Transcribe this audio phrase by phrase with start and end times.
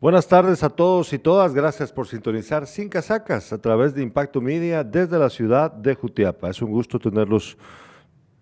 [0.00, 1.52] Buenas tardes a todos y todas.
[1.52, 6.50] Gracias por sintonizar Sin Casacas a través de Impacto Media desde la ciudad de Jutiapa.
[6.50, 7.58] Es un gusto tenerlos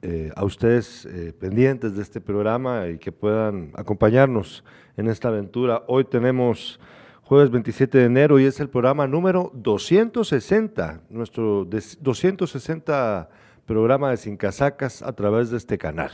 [0.03, 4.65] eh, a ustedes eh, pendientes de este programa y que puedan acompañarnos
[4.99, 5.83] en esta aventura.
[5.87, 6.79] Hoy tenemos
[7.23, 13.31] jueves 27 de enero y es el programa número 260, nuestro 260
[13.65, 16.11] programa de Sin Casacas a través de este canal.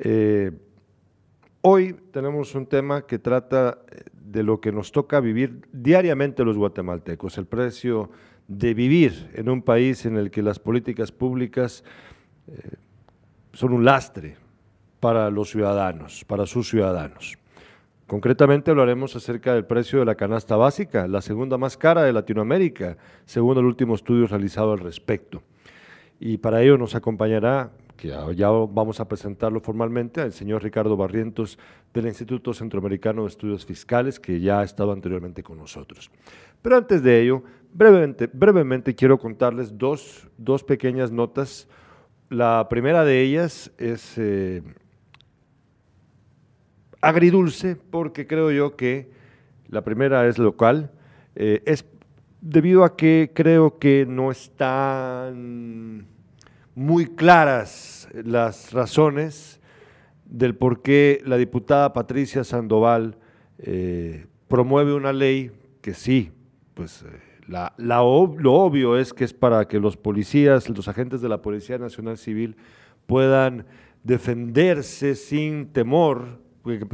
[0.00, 0.50] Eh,
[1.60, 3.78] hoy tenemos un tema que trata
[4.34, 8.10] de lo que nos toca vivir diariamente los guatemaltecos, el precio
[8.48, 11.84] de vivir en un país en el que las políticas públicas
[12.48, 12.74] eh,
[13.52, 14.36] son un lastre
[14.98, 17.38] para los ciudadanos, para sus ciudadanos.
[18.08, 22.96] Concretamente hablaremos acerca del precio de la canasta básica, la segunda más cara de Latinoamérica,
[23.24, 25.42] según el último estudio realizado al respecto.
[26.18, 31.58] Y para ello nos acompañará, que ya vamos a presentarlo formalmente, el señor Ricardo Barrientos
[31.92, 36.10] del Instituto Centroamericano de Estudios Fiscales, que ya ha estado anteriormente con nosotros.
[36.62, 41.68] Pero antes de ello, brevemente, brevemente quiero contarles dos, dos pequeñas notas.
[42.30, 44.18] La primera de ellas es...
[44.18, 44.62] Eh,
[47.04, 49.10] agridulce porque creo yo que
[49.68, 50.90] la primera es local,
[51.34, 51.84] eh, es
[52.40, 56.06] debido a que creo que no están
[56.74, 59.60] muy claras las razones
[60.24, 63.16] del por qué la diputada Patricia Sandoval
[63.58, 66.32] eh, promueve una ley que sí,
[66.74, 67.06] pues eh,
[67.46, 71.78] la, lo obvio es que es para que los policías, los agentes de la Policía
[71.78, 72.56] Nacional Civil
[73.06, 73.66] puedan
[74.02, 76.44] defenderse sin temor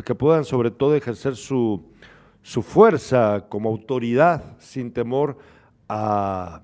[0.04, 1.84] que, puedan sobre todo ejercer su,
[2.42, 5.38] fuerza como autoridad sin temor
[5.88, 6.62] a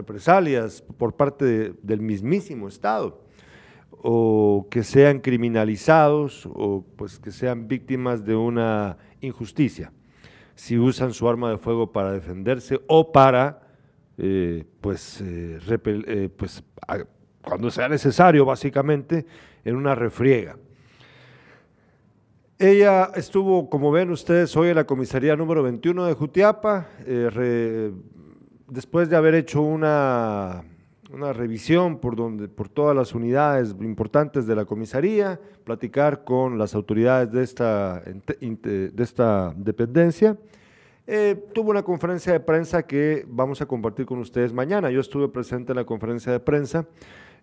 [0.00, 3.22] represalias por parte del mismísimo Estado,
[3.90, 9.92] o que sean criminalizados o pues que sean víctimas de una injusticia,
[10.54, 13.60] si usan su arma de fuego para defenderse o para,
[14.16, 16.64] eh, pues, eh, eh, pues
[17.42, 19.26] cuando sea necesario, básicamente,
[19.64, 20.56] en una refriega.
[22.62, 27.90] Ella estuvo, como ven ustedes, hoy en la comisaría número 21 de Jutiapa, eh,
[28.70, 30.64] después de haber hecho una,
[31.12, 36.74] una revisión por, donde, por todas las unidades importantes de la comisaría, platicar con las
[36.74, 40.36] autoridades de esta, de esta dependencia.
[41.06, 44.90] Eh, tuvo una conferencia de prensa que vamos a compartir con ustedes mañana.
[44.90, 46.86] Yo estuve presente en la conferencia de prensa.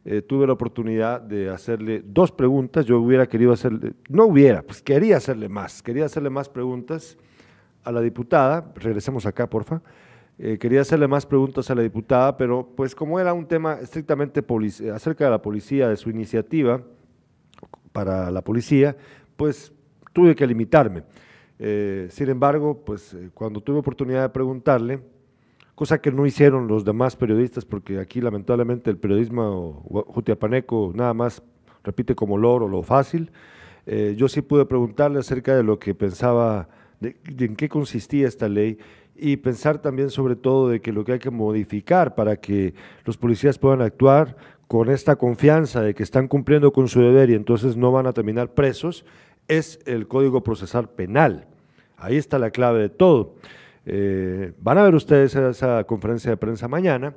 [0.05, 2.85] Eh, tuve la oportunidad de hacerle dos preguntas.
[2.85, 7.17] Yo hubiera querido hacerle, no hubiera, pues quería hacerle más, quería hacerle más preguntas
[7.83, 8.71] a la diputada.
[8.75, 9.81] Regresemos acá, porfa.
[10.39, 14.43] Eh, quería hacerle más preguntas a la diputada, pero pues como era un tema estrictamente
[14.93, 16.81] acerca de la policía, de su iniciativa
[17.91, 18.95] para la policía,
[19.35, 19.71] pues
[20.13, 21.03] tuve que limitarme.
[21.59, 24.99] Eh, sin embargo, pues cuando tuve oportunidad de preguntarle,
[25.77, 31.43] cosa que no hicieron los demás periodistas, porque aquí lamentablemente el periodismo jutiapaneco nada más
[31.83, 33.31] repite como loro lo fácil.
[33.85, 36.67] Eh, yo sí pude preguntarle acerca de lo que pensaba,
[36.99, 38.79] de, en qué consistía esta ley
[39.17, 42.73] y pensar también sobre todo de que lo que hay que modificar para que
[43.05, 44.35] los policías puedan actuar
[44.67, 48.13] con esta confianza de que están cumpliendo con su deber y entonces no van a
[48.13, 49.05] terminar presos,
[49.47, 51.47] es el Código Procesal Penal.
[51.97, 53.35] Ahí está la clave de todo.
[53.85, 57.13] Eh, van a ver ustedes esa conferencia de prensa mañana,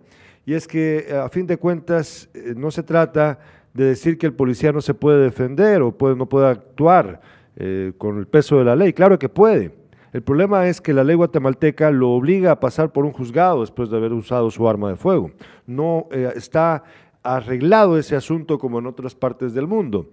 [0.47, 3.41] y es que a fin de cuentas eh, no se trata
[3.75, 7.21] de decir que el policía no se puede defender o puede, no puede actuar
[7.57, 9.80] eh, con el peso de la ley, claro que puede.
[10.13, 13.91] El problema es que la ley guatemalteca lo obliga a pasar por un juzgado después
[13.91, 15.31] de haber usado su arma de fuego.
[15.67, 16.83] No está
[17.23, 20.11] arreglado ese asunto como en otras partes del mundo.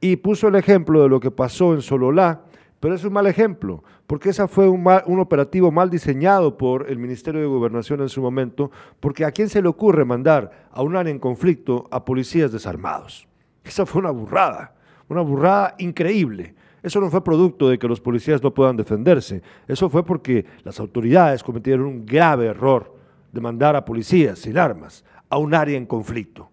[0.00, 2.42] Y puso el ejemplo de lo que pasó en Sololá,
[2.80, 6.98] pero es un mal ejemplo, porque ese fue un, un, operativo mal diseñado por el
[6.98, 8.70] Ministerio de Gobernación en su momento,
[9.00, 13.26] porque a quién se le ocurre mandar a un área en conflicto a policías desarmados.
[13.64, 14.74] Esa fue una burrada,
[15.08, 16.54] una burrada increíble.
[16.86, 20.78] Eso no fue producto de que los policías no puedan defenderse, eso fue porque las
[20.78, 22.94] autoridades cometieron un grave error
[23.32, 26.48] de mandar a policías sin armas a un área en conflicto.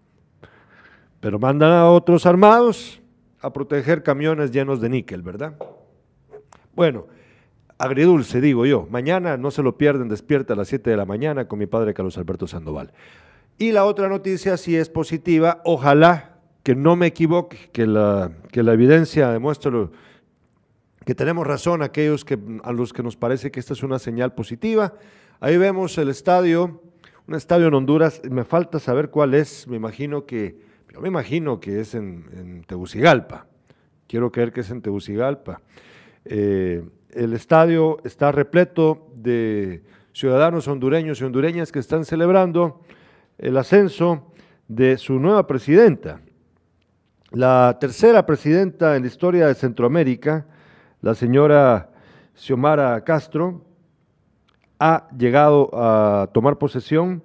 [1.19, 3.00] Pero mandan a otros armados
[3.42, 5.54] a proteger camiones llenos de níquel, ¿verdad?
[6.75, 7.06] Bueno,
[7.78, 8.88] agridulce, digo yo.
[8.90, 11.94] Mañana no se lo pierden, despierta a las 7 de la mañana con mi padre
[11.94, 12.92] Carlos Alberto Sandoval.
[13.60, 18.63] Y la otra noticia, si es positiva, ojalá que no me equivoque, que la, que
[18.63, 19.90] la evidencia demuestre
[21.06, 24.34] que tenemos razón aquellos que, a los que nos parece que esta es una señal
[24.34, 24.94] positiva.
[25.40, 26.82] Ahí vemos el estadio,
[27.28, 30.58] un estadio en Honduras, me falta saber cuál es, me imagino que,
[31.00, 33.48] me imagino que es en, en Tegucigalpa,
[34.08, 35.62] quiero creer que es en Tegucigalpa.
[36.26, 39.84] Eh, el estadio está repleto de
[40.14, 42.82] ciudadanos hondureños y hondureñas que están celebrando
[43.38, 44.32] el ascenso
[44.68, 46.22] de su nueva presidenta.
[47.32, 50.46] La tercera presidenta en la historia de Centroamérica,
[51.04, 51.90] la señora
[52.34, 53.62] Xiomara Castro,
[54.80, 57.22] ha llegado a tomar posesión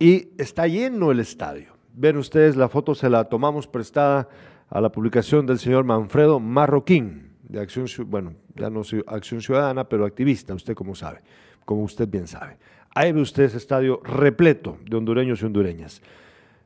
[0.00, 1.74] y está lleno el estadio.
[1.94, 4.28] Ven ustedes, la foto se la tomamos prestada
[4.68, 10.04] a la publicación del señor Manfredo Marroquín, de Acción, bueno, ya no Acción Ciudadana, pero
[10.04, 11.20] activista, usted como sabe,
[11.64, 12.58] como usted bien sabe.
[12.96, 16.02] Ahí ve usted ese estadio repleto de hondureños y hondureñas.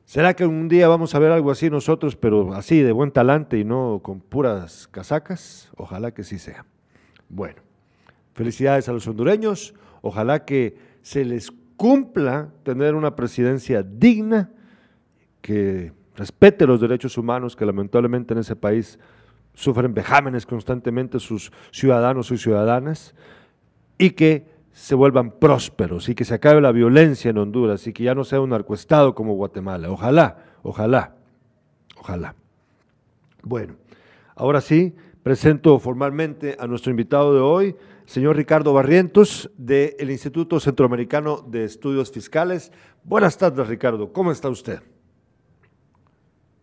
[0.09, 3.59] ¿Será que un día vamos a ver algo así nosotros, pero así de buen talante
[3.59, 5.69] y no con puras casacas?
[5.77, 6.65] Ojalá que sí sea.
[7.29, 7.61] Bueno,
[8.33, 9.75] felicidades a los hondureños.
[10.01, 14.49] Ojalá que se les cumpla tener una presidencia digna,
[15.43, 18.97] que respete los derechos humanos que lamentablemente en ese país
[19.53, 23.13] sufren vejámenes constantemente sus ciudadanos y ciudadanas,
[23.99, 24.47] y que
[24.79, 28.23] se vuelvan prósperos y que se acabe la violencia en Honduras y que ya no
[28.23, 29.91] sea un narcoestado como Guatemala.
[29.91, 31.17] Ojalá, ojalá,
[31.97, 32.33] ojalá.
[33.43, 33.75] Bueno,
[34.35, 41.45] ahora sí, presento formalmente a nuestro invitado de hoy, señor Ricardo Barrientos, del Instituto Centroamericano
[41.45, 42.71] de Estudios Fiscales.
[43.03, 44.13] Buenas tardes, Ricardo.
[44.13, 44.79] ¿Cómo está usted?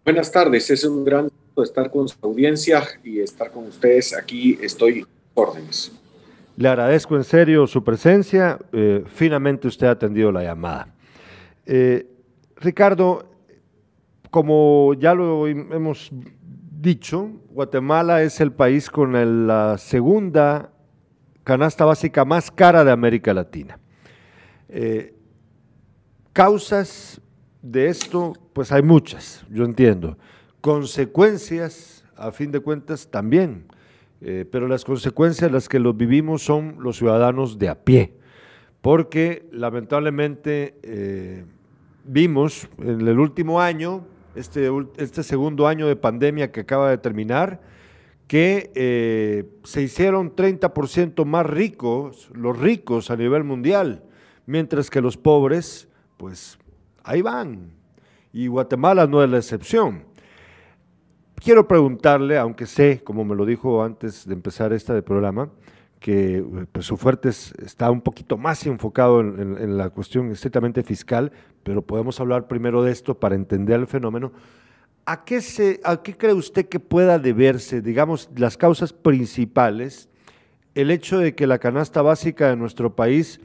[0.05, 0.71] Buenas tardes.
[0.71, 4.59] Es un gran gusto estar con su audiencia y estar con ustedes aquí.
[4.63, 5.93] Estoy órdenes.
[6.57, 8.59] Le agradezco en serio su presencia.
[8.73, 10.89] Eh, finalmente usted ha atendido la llamada.
[11.67, 12.07] Eh,
[12.57, 13.31] Ricardo,
[14.31, 16.11] como ya lo hemos
[16.81, 20.73] dicho, Guatemala es el país con la segunda
[21.45, 23.79] canasta básica más cara de América Latina.
[24.71, 25.15] Eh,
[26.33, 27.21] causas
[27.61, 30.17] de esto, pues hay muchas, yo entiendo.
[30.63, 33.67] Consecuencias, a fin de cuentas, también.
[34.29, 38.15] Eh, pero las consecuencias las que los vivimos son los ciudadanos de a pie,
[38.81, 41.45] porque lamentablemente eh,
[42.03, 47.61] vimos en el último año, este, este segundo año de pandemia que acaba de terminar,
[48.27, 54.03] que eh, se hicieron 30% más ricos, los ricos a nivel mundial,
[54.45, 55.87] mientras que los pobres,
[56.17, 56.59] pues
[57.05, 57.71] ahí van.
[58.33, 60.03] Y Guatemala no es la excepción.
[61.37, 65.51] Quiero preguntarle, aunque sé, como me lo dijo antes de empezar este programa,
[66.01, 71.33] que pues, su fuerte está un poquito más enfocado en, en la cuestión estrictamente fiscal,
[71.63, 74.33] pero podemos hablar primero de esto para entender el fenómeno.
[75.09, 75.41] ¿A qué,
[75.85, 80.09] ¿A qué cree usted que pueda deberse, digamos, las causas principales,
[80.75, 83.41] el hecho de que la canasta básica de nuestro país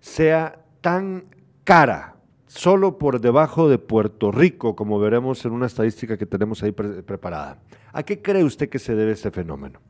[0.00, 1.24] sea tan
[1.64, 2.11] cara,
[2.54, 7.62] solo por debajo de Puerto Rico, como veremos en una estadística que tenemos ahí preparada?
[7.92, 9.80] ¿A qué cree usted que se debe ese fenómeno?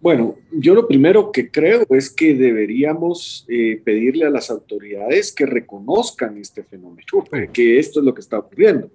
[0.00, 5.44] Bueno, yo lo primero que creo es que deberíamos eh, pedirle a las autoridades que
[5.44, 7.06] reconozcan este fenómeno,
[7.52, 8.90] que esto es lo que está ocurriendo,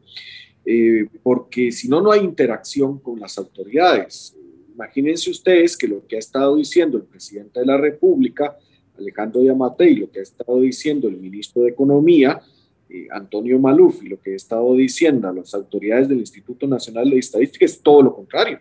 [0.66, 4.36] eh, porque si no, no hay interacción con las autoridades.
[4.74, 8.58] Imagínense ustedes que lo que ha estado diciendo el presidente de la República,
[8.98, 12.42] Alejandro Yamate, y lo que ha estado diciendo el ministro de Economía,
[12.90, 17.10] eh, Antonio Maluf, y lo que ha estado diciendo a las autoridades del Instituto Nacional
[17.10, 18.60] de Estadística es todo lo contrario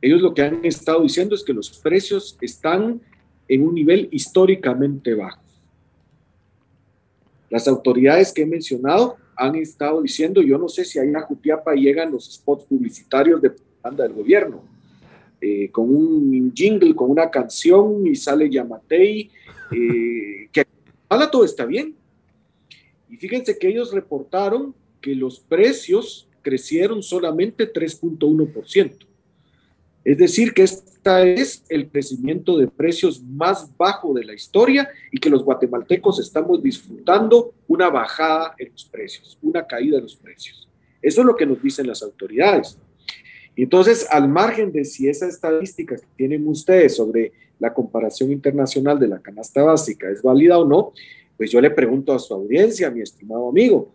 [0.00, 3.00] ellos lo que han estado diciendo es que los precios están
[3.48, 5.42] en un nivel históricamente bajo.
[7.50, 11.74] Las autoridades que he mencionado han estado diciendo, yo no sé si ahí a Jutiapa
[11.74, 14.62] llegan los spots publicitarios de propaganda del gobierno,
[15.40, 19.30] eh, con un jingle, con una canción y sale Yamatei,
[19.70, 20.66] eh, que
[21.08, 21.94] habla todo está bien.
[23.08, 29.06] Y fíjense que ellos reportaron que los precios crecieron solamente 3.1%.
[30.04, 35.18] Es decir, que este es el crecimiento de precios más bajo de la historia y
[35.18, 40.68] que los guatemaltecos estamos disfrutando una bajada en los precios, una caída de los precios.
[41.00, 42.78] Eso es lo que nos dicen las autoridades.
[43.62, 49.08] Entonces, al margen de si esa estadística que tienen ustedes sobre la comparación internacional de
[49.08, 50.92] la canasta básica es válida o no,
[51.36, 53.92] pues yo le pregunto a su audiencia, mi estimado amigo,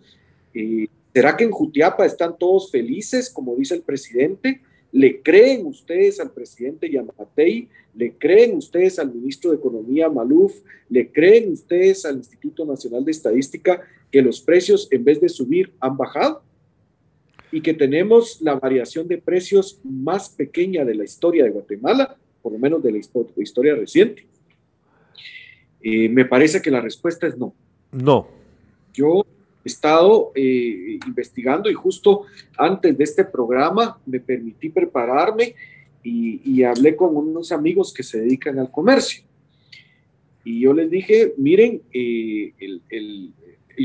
[0.53, 4.61] eh, ¿será que en Jutiapa están todos felices, como dice el presidente?
[4.91, 7.69] ¿Le creen ustedes al presidente Yamatei?
[7.95, 10.55] ¿Le creen ustedes al ministro de Economía Maluf?
[10.89, 15.71] ¿Le creen ustedes al Instituto Nacional de Estadística que los precios en vez de subir
[15.79, 16.43] han bajado?
[17.53, 22.51] Y que tenemos la variación de precios más pequeña de la historia de Guatemala, por
[22.51, 22.97] lo menos de la
[23.37, 24.25] historia reciente.
[25.81, 27.53] Eh, me parece que la respuesta es no.
[27.91, 28.27] No.
[28.93, 29.25] Yo
[29.63, 32.23] estado eh, investigando y justo
[32.57, 35.55] antes de este programa me permití prepararme
[36.05, 39.23] y, hablé con unos amigos que se dedican al comercio.
[40.43, 43.33] Y yo les dije, miren, eh, el, el,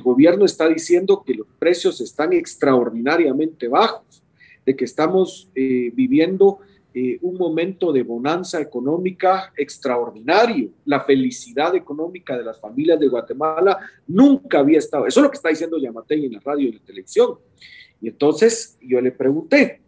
[0.02, 4.23] gobierno está diciendo que los precios están extraordinariamente bajos,
[4.64, 6.59] de que estamos eh, viviendo
[6.95, 10.71] eh, un momento de bonanza económica extraordinario.
[10.85, 15.07] La felicidad económica de las familias de Guatemala nunca había estado.
[15.07, 17.38] Eso es lo que está diciendo Yamatei en la radio y en la televisión.
[18.00, 19.80] Y entonces yo le pregunté,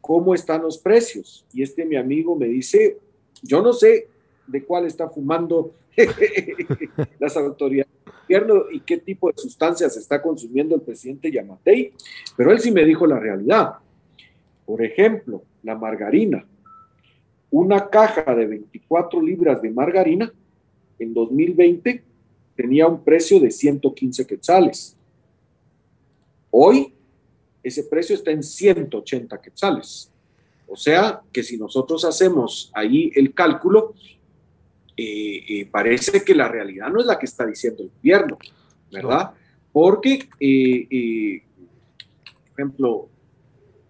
[0.00, 1.44] ¿cómo están los precios?
[1.52, 2.98] Y este mi amigo me dice,
[3.42, 4.08] yo no sé
[4.46, 5.74] de cuál está fumando
[7.18, 7.92] las autoridades
[8.28, 11.92] gobierno y qué tipo de sustancias está consumiendo el presidente Yamatei,
[12.36, 13.74] pero él sí me dijo la realidad.
[14.66, 16.44] Por ejemplo, la margarina.
[17.50, 20.30] Una caja de 24 libras de margarina
[20.98, 22.02] en 2020
[22.54, 24.94] tenía un precio de 115 quetzales.
[26.50, 26.92] Hoy
[27.62, 30.10] ese precio está en 180 quetzales.
[30.66, 33.94] O sea que si nosotros hacemos ahí el cálculo,
[35.00, 38.38] eh, eh, parece que la realidad no es la que está diciendo el gobierno,
[38.90, 39.30] ¿verdad?
[39.70, 41.42] Porque, eh,
[42.26, 43.08] por ejemplo,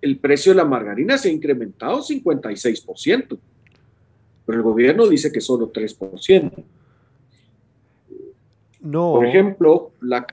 [0.02, 3.38] el precio de la margarina se ha incrementado 56%,
[4.44, 6.64] pero el gobierno dice que solo 3%.
[8.80, 9.14] No.
[9.14, 10.26] Por ejemplo, la,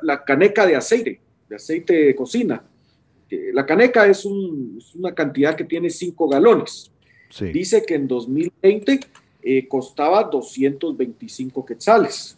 [0.00, 2.62] la caneca de aceite de aceite de cocina.
[3.52, 6.90] La caneca es, una cantidad que tiene 5 galones.
[7.52, 9.00] Dice que en 2020
[9.40, 12.36] eh, costaba 225 quetzales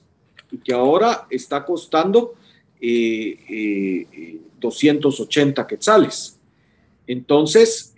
[0.50, 2.34] y que ahora está costando
[2.78, 4.06] 280 eh,
[4.60, 6.38] eh, quetzales.
[7.06, 7.94] Entonces,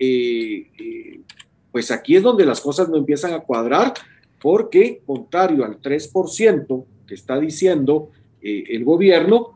[1.70, 3.92] pues aquí es donde las cosas no empiezan a cuadrar
[4.40, 9.52] porque, contrario al 3% que está diciendo el gobierno,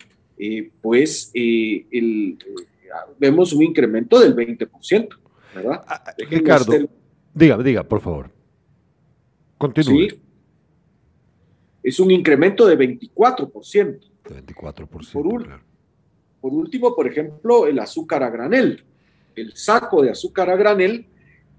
[0.83, 2.37] pues el,
[3.19, 5.09] vemos un incremento del 20%,
[5.55, 5.83] ¿verdad?
[5.87, 6.73] Ah, Ricardo,
[7.33, 8.36] diga, diga, por favor.
[9.59, 10.11] Continúe.
[10.11, 10.21] Sí,
[11.83, 14.01] es un incremento de 24%.
[14.25, 14.89] 24%.
[14.89, 15.61] Por,
[16.41, 18.85] por último, por ejemplo, el azúcar a granel.
[19.35, 21.07] El saco de azúcar a granel,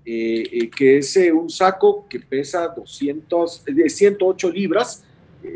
[0.04, 5.04] que es un saco que pesa 200, 108 libras.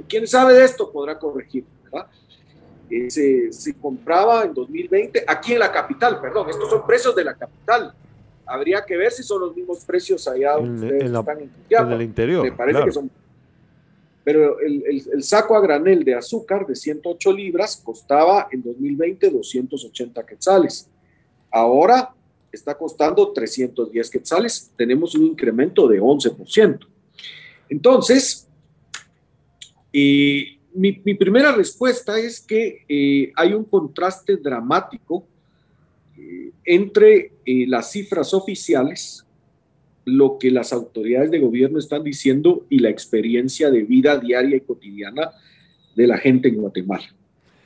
[0.07, 2.07] quien sabe de esto podrá corregir, ¿verdad?
[3.09, 7.93] se, compraba en 2020 aquí en la capital, perdón, estos son precios de la capital.
[8.45, 12.43] Habría que ver si son los mismos precios allá donde en, están en, el interior.
[12.43, 13.09] Me parece que son.
[14.23, 20.25] Pero el, el, saco a granel de azúcar de 108 libras costaba en 2020 280
[20.25, 20.89] quetzales.
[21.51, 22.13] Ahora
[22.51, 24.71] está costando 310 quetzales.
[24.75, 26.79] Tenemos un incremento de 11%.
[27.69, 28.47] Entonces,
[29.91, 35.30] y mi, primera respuesta es que eh, hay un contraste dramático eh,
[36.63, 39.25] entre eh, las cifras oficiales,
[40.05, 44.61] lo que las autoridades de gobierno están diciendo y la experiencia de vida diaria y
[44.61, 45.31] cotidiana
[45.95, 47.13] de la gente en Guatemala.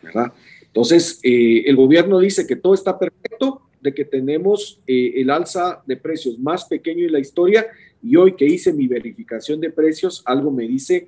[0.02, 0.34] ¿verdad?
[0.66, 6.38] Entonces, el gobierno dice que todo está perfecto, de que tenemos el alza de precios
[6.38, 7.68] más pequeño en la historia
[8.06, 11.08] y hoy que hice mi verificación de precios, algo me dice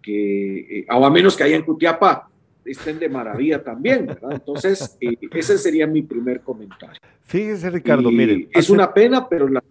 [0.00, 2.30] que, eh, o a menos que haya en Cutiapa,
[2.66, 4.32] estén de maravilla también, ¿verdad?
[4.32, 7.00] Entonces, eh, ese sería mi primer comentario.
[7.22, 8.48] Fíjese, Ricardo, mire.
[8.52, 9.62] Es una pena, pero la...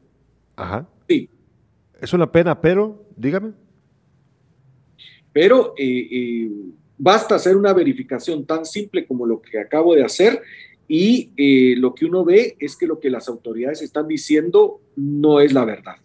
[0.55, 0.87] Ajá.
[1.07, 1.29] Sí.
[1.99, 3.51] Es una pena, pero, dígame.
[5.33, 6.49] Pero eh,
[6.97, 10.41] basta hacer una verificación tan simple como lo que acabo de hacer
[10.87, 15.51] y lo que uno ve es que lo que las autoridades están diciendo no es
[15.51, 15.95] la verdad,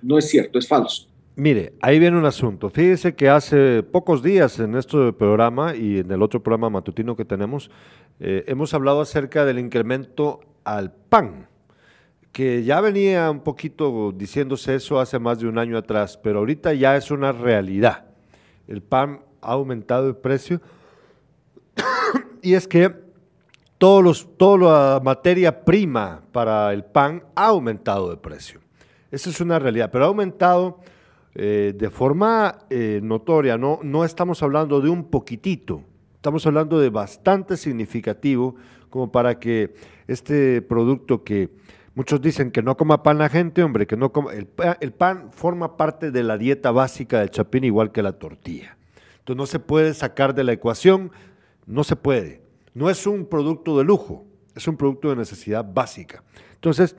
[0.00, 1.09] no es cierto, es falso.
[1.36, 2.70] Mire, ahí viene un asunto.
[2.70, 7.24] Fíjese que hace pocos días en este programa y en el otro programa matutino que
[7.24, 7.70] tenemos,
[8.18, 11.48] eh, hemos hablado acerca del incremento al pan,
[12.32, 16.74] que ya venía un poquito diciéndose eso hace más de un año atrás, pero ahorita
[16.74, 18.06] ya es una realidad.
[18.66, 20.60] El pan ha aumentado el precio
[22.42, 22.92] y es que
[23.78, 28.60] todos los, toda la materia prima para el pan ha aumentado de precio.
[29.10, 30.80] Esa es una realidad, pero ha aumentado
[31.42, 35.82] eh, de forma eh, notoria, no, no estamos hablando de un poquitito,
[36.14, 38.56] estamos hablando de bastante significativo
[38.90, 39.72] como para que
[40.06, 41.48] este producto que
[41.94, 44.48] muchos dicen que no coma pan la gente, hombre, que no coma, el,
[44.80, 48.76] el pan forma parte de la dieta básica del chapín igual que la tortilla.
[49.20, 51.10] Entonces no se puede sacar de la ecuación,
[51.64, 52.42] no se puede.
[52.74, 56.22] No es un producto de lujo, es un producto de necesidad básica.
[56.56, 56.96] Entonces,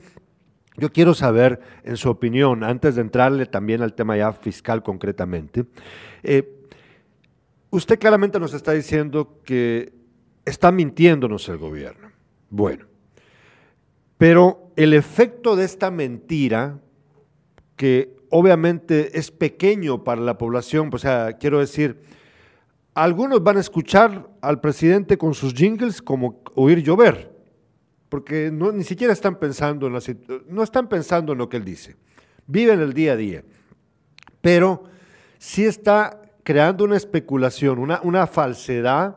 [0.76, 5.66] yo quiero saber, en su opinión, antes de entrarle también al tema ya fiscal concretamente,
[6.22, 6.66] eh,
[7.70, 9.92] usted claramente nos está diciendo que
[10.44, 12.10] está mintiéndonos el gobierno.
[12.48, 12.86] Bueno,
[14.18, 16.78] pero el efecto de esta mentira,
[17.76, 22.00] que obviamente es pequeño para la población, o sea, quiero decir,
[22.94, 27.31] algunos van a escuchar al presidente con sus jingles como oír llover,
[28.12, 30.00] porque ni siquiera están pensando en la,
[30.46, 31.96] no están pensando en lo que él dice,
[32.46, 33.42] viven el día a día,
[34.42, 34.84] pero
[35.38, 39.16] sí está creando una especulación, una, una falsedad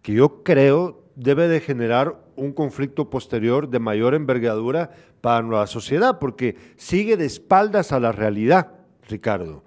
[0.00, 6.20] que yo creo debe de generar un conflicto posterior de mayor envergadura para nuestra sociedad,
[6.20, 8.74] porque sigue de espaldas a la realidad,
[9.08, 9.64] Ricardo.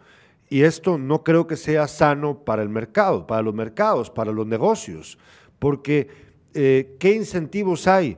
[0.48, 4.48] Y esto no creo que sea sano para el mercado, para los mercados, para los
[4.48, 5.18] negocios,
[5.60, 6.08] porque
[6.54, 8.18] eh, ¿qué incentivos hay?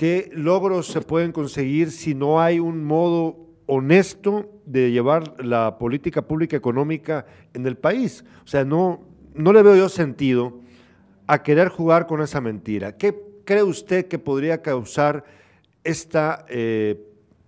[0.00, 6.22] ¿Qué logros se pueden conseguir si no hay un modo honesto de llevar la política
[6.22, 8.24] pública económica en el país?
[8.42, 9.02] O sea, no,
[9.34, 10.58] no le veo yo sentido
[11.26, 12.96] a querer jugar con esa mentira.
[12.96, 13.14] ¿Qué
[13.44, 15.22] cree usted que podría causar
[15.84, 16.98] esta eh,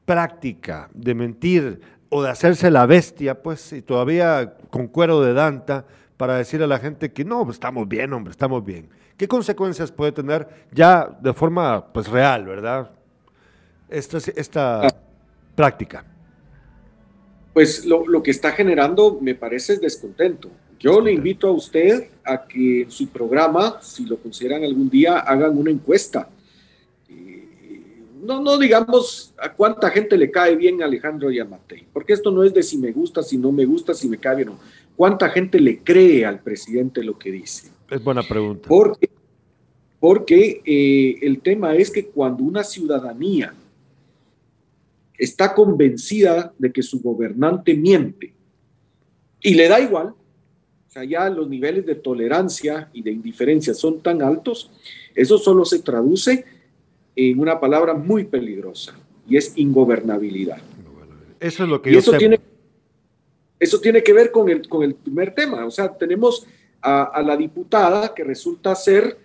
[0.04, 1.80] práctica de mentir
[2.10, 5.86] o de hacerse la bestia, pues, y todavía con cuero de danta,
[6.18, 8.90] para decirle a la gente que no, estamos bien, hombre, estamos bien?
[9.22, 12.90] ¿Qué consecuencias puede tener ya de forma pues, real, verdad?
[13.88, 14.88] Esta, esta
[15.54, 16.04] práctica.
[17.54, 20.50] Pues lo, lo, que está generando, me parece, es descontento.
[20.76, 25.20] Yo le invito a usted a que en su programa, si lo consideran algún día,
[25.20, 26.28] hagan una encuesta.
[28.24, 32.52] No, no digamos a cuánta gente le cae bien Alejandro Yamatei, porque esto no es
[32.52, 34.60] de si me gusta, si no me gusta, si me cae bien o no.
[34.96, 37.68] ¿Cuánta gente le cree al presidente lo que dice?
[37.90, 38.68] Es buena pregunta.
[38.68, 39.10] Porque,
[40.00, 43.54] porque eh, el tema es que cuando una ciudadanía
[45.16, 48.32] está convencida de que su gobernante miente
[49.40, 54.00] y le da igual, o sea, ya los niveles de tolerancia y de indiferencia son
[54.00, 54.70] tan altos,
[55.14, 56.44] eso solo se traduce
[57.16, 58.94] en una palabra muy peligrosa
[59.28, 60.58] y es ingobernabilidad.
[61.40, 62.38] Eso es lo que yo eso tiene
[63.62, 65.64] eso tiene que ver con el, con el primer tema.
[65.64, 66.44] O sea, tenemos
[66.80, 69.16] a, la diputada que resulta ser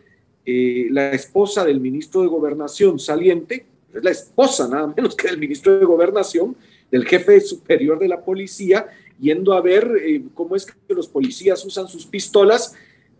[0.45, 5.39] eh, la esposa del ministro de Gobernación saliente, es la esposa nada menos que del
[5.39, 6.55] ministro de Gobernación,
[6.91, 8.85] del jefe superior de la policía,
[9.19, 12.75] yendo a ver eh, cómo es que los policías usan sus pistolas,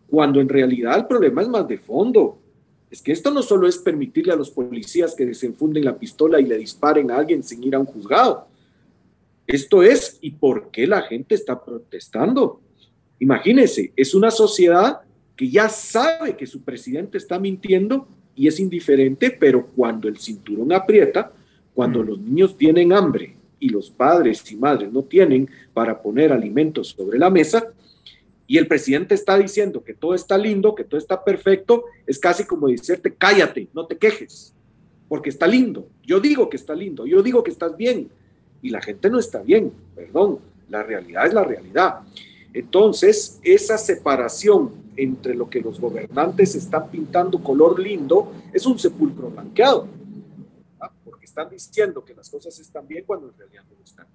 [0.08, 2.38] cuando en realidad el problema es más de fondo.
[2.92, 6.46] Es que esto no solo es permitirle a los policías que desenfunden la pistola y
[6.46, 8.48] le disparen a alguien sin ir a un juzgado.
[9.48, 12.60] Esto es, ¿y por qué la gente está protestando?
[13.20, 15.00] Imagínense, es una sociedad
[15.38, 20.74] que ya sabe que su presidente está mintiendo y es indiferente, pero cuando el cinturón
[20.74, 21.32] aprieta,
[21.74, 22.08] cuando mm.
[22.08, 27.18] los niños tienen hambre y los padres y madres no tienen para poner alimentos sobre
[27.18, 27.72] la mesa,
[28.48, 32.46] y el presidente está diciendo que todo está lindo, que todo está perfecto, es casi
[32.46, 34.54] como decirte, cállate, no te quejes,
[35.10, 35.90] porque está lindo.
[36.04, 38.10] Yo digo que está lindo, yo digo que estás bien,
[38.62, 40.40] y la gente no está bien, perdón,
[40.70, 42.00] la realidad es la realidad.
[42.54, 49.30] Entonces, esa separación entre lo que los gobernantes están pintando color lindo es un sepulcro
[49.30, 49.88] blanqueado
[51.38, 54.08] están diciendo que las cosas están bien cuando en realidad no están.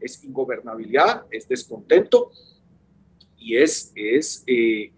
[0.00, 2.32] Es ingobernabilidad, es descontento
[3.36, 4.90] y es, es eh,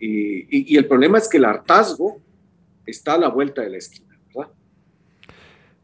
[0.00, 2.18] eh, y, el problema es que el hartazgo
[2.86, 4.50] está a la vuelta de la esquina, ¿verdad?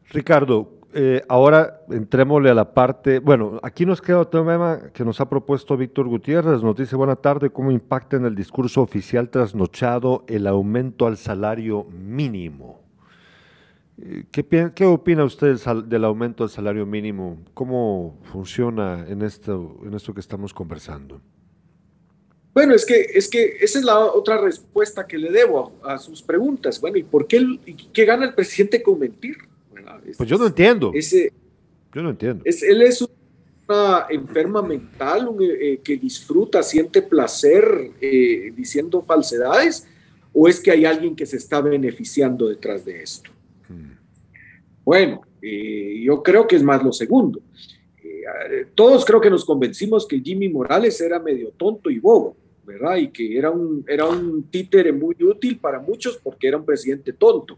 [0.09, 5.19] Ricardo, eh, ahora entrémosle a la parte, bueno, aquí nos queda otro tema que nos
[5.19, 10.23] ha propuesto Víctor Gutiérrez, nos dice buena tarde, ¿cómo impacta en el discurso oficial trasnochado
[10.27, 12.83] el aumento al salario mínimo?
[14.31, 17.37] ¿Qué, opina usted del aumento del salario mínimo?
[17.53, 21.21] ¿Cómo funciona en esto, en esto que estamos conversando?
[22.53, 26.21] Bueno, es que, es que esa es la otra respuesta que le debo a, sus
[26.21, 26.79] preguntas.
[26.79, 27.59] Bueno, ¿y por qué,
[27.91, 29.52] qué gana el presidente con mentir?
[30.17, 30.91] Pues yo no entiendo.
[30.93, 32.43] yo no entiendo.
[32.45, 39.87] él es una enferma mental eh, que disfruta, siente placer eh, diciendo falsedades,
[40.33, 43.29] o es que hay alguien que se está beneficiando detrás de esto.
[44.83, 47.41] Bueno, eh, yo creo que es más lo segundo.
[48.03, 52.97] Eh, todos creo que nos convencimos que Jimmy Morales era medio tonto y bobo, ¿verdad?
[52.97, 57.13] Y que era un, era un títere muy útil para muchos porque era un presidente
[57.13, 57.57] tonto,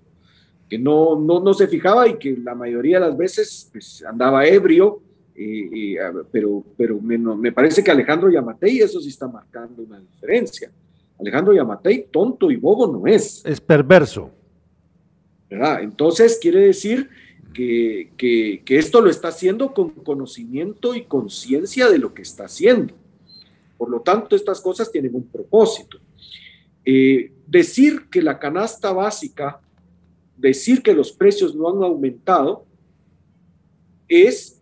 [0.69, 4.45] que no, no, no se fijaba y que la mayoría de las veces pues, andaba
[4.47, 5.01] ebrio,
[5.35, 5.97] eh,
[6.31, 10.71] pero, pero me, me, parece que Alejandro Yamatei eso sí está marcando una diferencia.
[11.19, 13.43] Alejandro Yamatei tonto y bobo no es.
[13.45, 14.31] Es perverso.
[15.49, 17.09] Entonces quiere decir
[17.53, 22.93] que, esto lo está haciendo con conocimiento y conciencia de lo que está haciendo.
[23.77, 25.99] Por lo tanto, estas cosas tienen un propósito.
[26.83, 29.61] Eh, decir que la canasta básica,
[30.37, 32.65] decir que los precios no han aumentado,
[34.07, 34.61] es,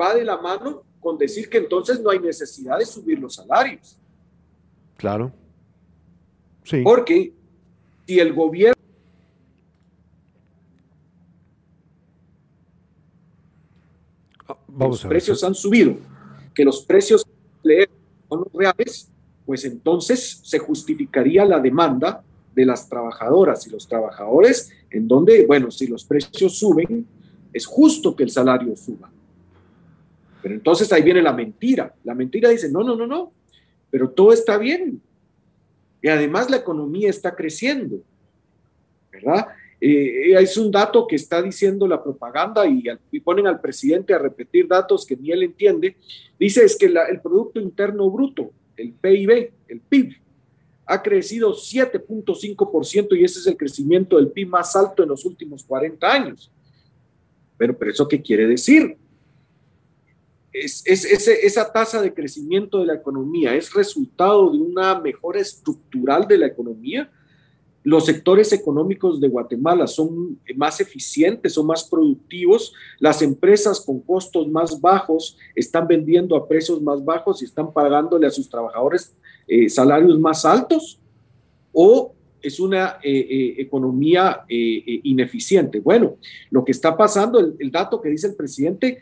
[0.00, 3.98] va de la mano con decir que entonces no hay necesidad de subir los salarios.
[4.96, 5.32] Claro.
[6.62, 6.80] Sí.
[6.82, 7.34] Porque
[8.06, 8.80] si el gobierno
[14.48, 15.96] ah, Vamos los precios han subido,
[16.54, 17.26] que los precios
[18.28, 19.10] son reales,
[19.44, 25.70] pues entonces se justificaría la demanda de las trabajadoras y los trabajadores, en donde, bueno,
[25.70, 27.06] si los precios suben,
[27.52, 29.10] es justo que el salario suba.
[30.42, 31.94] Pero entonces ahí viene la mentira.
[32.04, 33.32] La mentira dice, no, no, no, no,
[33.90, 35.00] pero todo está bien.
[36.02, 38.02] Y además la economía está creciendo,
[39.10, 39.46] ¿verdad?
[39.80, 42.84] Eh, es un dato que está diciendo la propaganda y,
[43.20, 45.96] ponen al presidente a repetir datos que ni él entiende.
[46.38, 50.14] Dice es que el Producto Interno Bruto, el PIB, el PIB,
[50.86, 55.64] ha crecido 7.5% y ese es el crecimiento del PIB más alto en los últimos
[55.64, 56.50] 40 años.
[57.56, 58.96] Pero, pero ¿eso qué quiere decir?
[60.52, 66.38] Es, esa tasa de crecimiento de la economía es resultado de una mejora estructural de
[66.38, 67.10] la economía.
[67.82, 72.72] Los sectores económicos de Guatemala son más eficientes, son más productivos.
[72.98, 78.26] Las empresas con costos más bajos están vendiendo a precios más bajos y están pagándole
[78.26, 79.14] a sus trabajadores
[79.46, 80.98] eh, salarios más altos
[81.72, 85.80] o es una eh, eh, economía ineficiente.
[85.80, 86.16] Bueno,
[86.50, 88.98] lo que está pasando, el, dato que dice el presidente,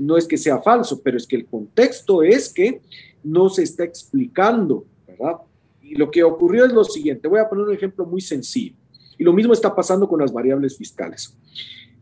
[0.00, 2.80] no es que sea falso, pero es que el contexto es que
[3.22, 5.36] no se está explicando, ¿verdad?
[5.82, 8.74] Y lo que ocurrió es lo siguiente, voy a poner un ejemplo muy sencillo,
[9.18, 11.36] y lo mismo está pasando con las variables fiscales.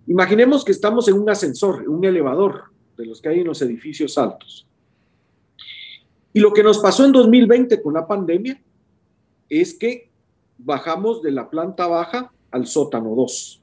[0.07, 2.65] Imaginemos que estamos en un ascensor, en un elevador,
[2.97, 4.70] de los que hay en los edificios altos.
[6.33, 8.61] Y lo que nos pasó en 2020 con la pandemia
[9.49, 10.09] es que
[10.59, 13.61] bajamos de la planta baja al sótano 2.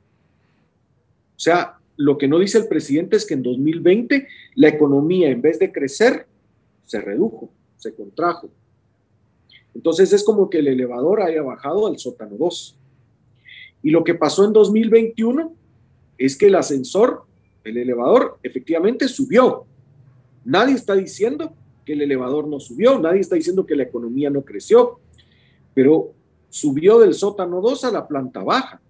[1.35, 5.41] O sea, lo que no dice el presidente es que en 2020 la economía en
[5.41, 6.27] vez de crecer,
[6.85, 8.49] se redujo, se contrajo.
[9.73, 12.77] Entonces es como que el elevador haya bajado al sótano 2.
[13.83, 15.53] Y lo que pasó en 2021
[16.17, 17.23] es que el ascensor,
[17.63, 19.65] el elevador, efectivamente subió.
[20.43, 21.53] Nadie está diciendo
[21.87, 24.99] que el elevador no subió, nadie está diciendo que la economía no creció,
[25.73, 26.11] pero
[26.49, 28.81] subió del sótano 2 a la planta baja.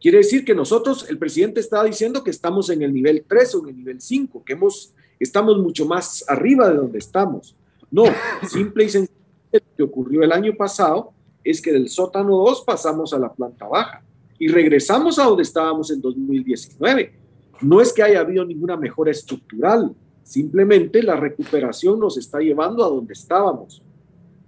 [0.00, 3.62] Quiere decir que nosotros, el presidente está diciendo que estamos en el nivel 3 o
[3.64, 7.54] en el nivel 5, que hemos, estamos mucho más arriba de donde estamos.
[7.90, 8.04] No,
[8.48, 9.18] simple y sencillo,
[9.52, 11.12] lo que ocurrió el año pasado
[11.44, 14.02] es que del sótano 2 pasamos a la planta baja
[14.38, 17.12] y regresamos a donde estábamos en 2019.
[17.60, 22.88] No es que haya habido ninguna mejora estructural, Simplemente la recuperación nos está llevando a
[22.88, 23.82] donde estábamos.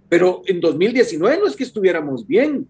[0.08, 2.66] Pero en 2019 no es que estuviéramos bien,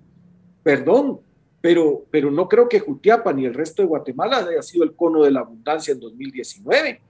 [0.63, 1.21] perdón,
[1.61, 5.23] pero, pero no creo que Jutiapa ni el resto de Guatemala haya sido el cono
[5.23, 7.01] de la abundancia en 2019,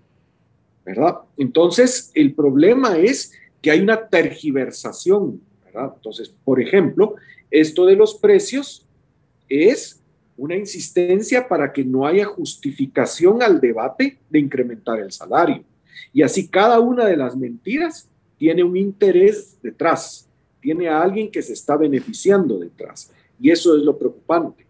[0.84, 1.18] ¿verdad?
[1.36, 5.92] Entonces, el problema es que hay una tergiversación, ¿verdad?
[5.96, 7.14] Entonces, por ejemplo,
[7.50, 8.86] esto de los precios
[9.48, 10.02] es
[10.36, 15.62] una insistencia para que no haya justificación al debate de incrementar el salario.
[16.12, 20.28] Y así cada una de las mentiras tiene un interés detrás,
[20.60, 23.12] tiene a alguien que se está beneficiando detrás.
[23.40, 24.66] Y eso es lo preocupante.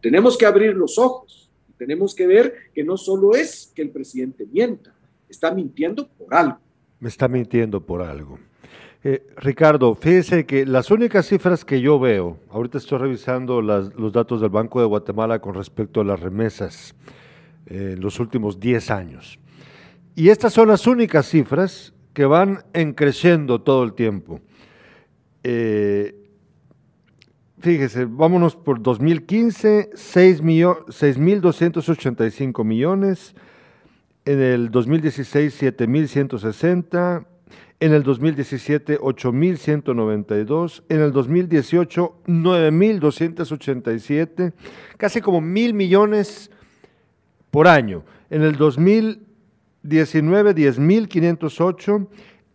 [0.00, 4.46] Tenemos que abrir los ojos, tenemos que ver que no solo es que el presidente
[4.46, 4.94] mienta,
[5.28, 6.58] está mintiendo por algo.
[7.00, 8.38] Me está mintiendo por algo.
[9.04, 14.40] Eh, Ricardo, fíjese que las únicas cifras que yo veo, ahorita estoy revisando los datos
[14.40, 16.94] del Banco de Guatemala con respecto a las remesas
[17.66, 19.40] en los últimos 10 años.
[20.14, 24.42] Y estas son las únicas cifras que van en creciendo todo el tiempo.
[25.42, 26.14] Eh,
[27.58, 33.34] fíjese, vámonos por 2015, 6.285 millones,
[34.24, 37.26] en el 2016 7.160,
[37.80, 44.52] en el 2017 8.192, en el 2018 9.287,
[44.98, 46.50] casi como mil millones
[47.50, 48.04] por año.
[48.30, 49.31] En el 2000
[49.82, 52.06] 19, 10.508,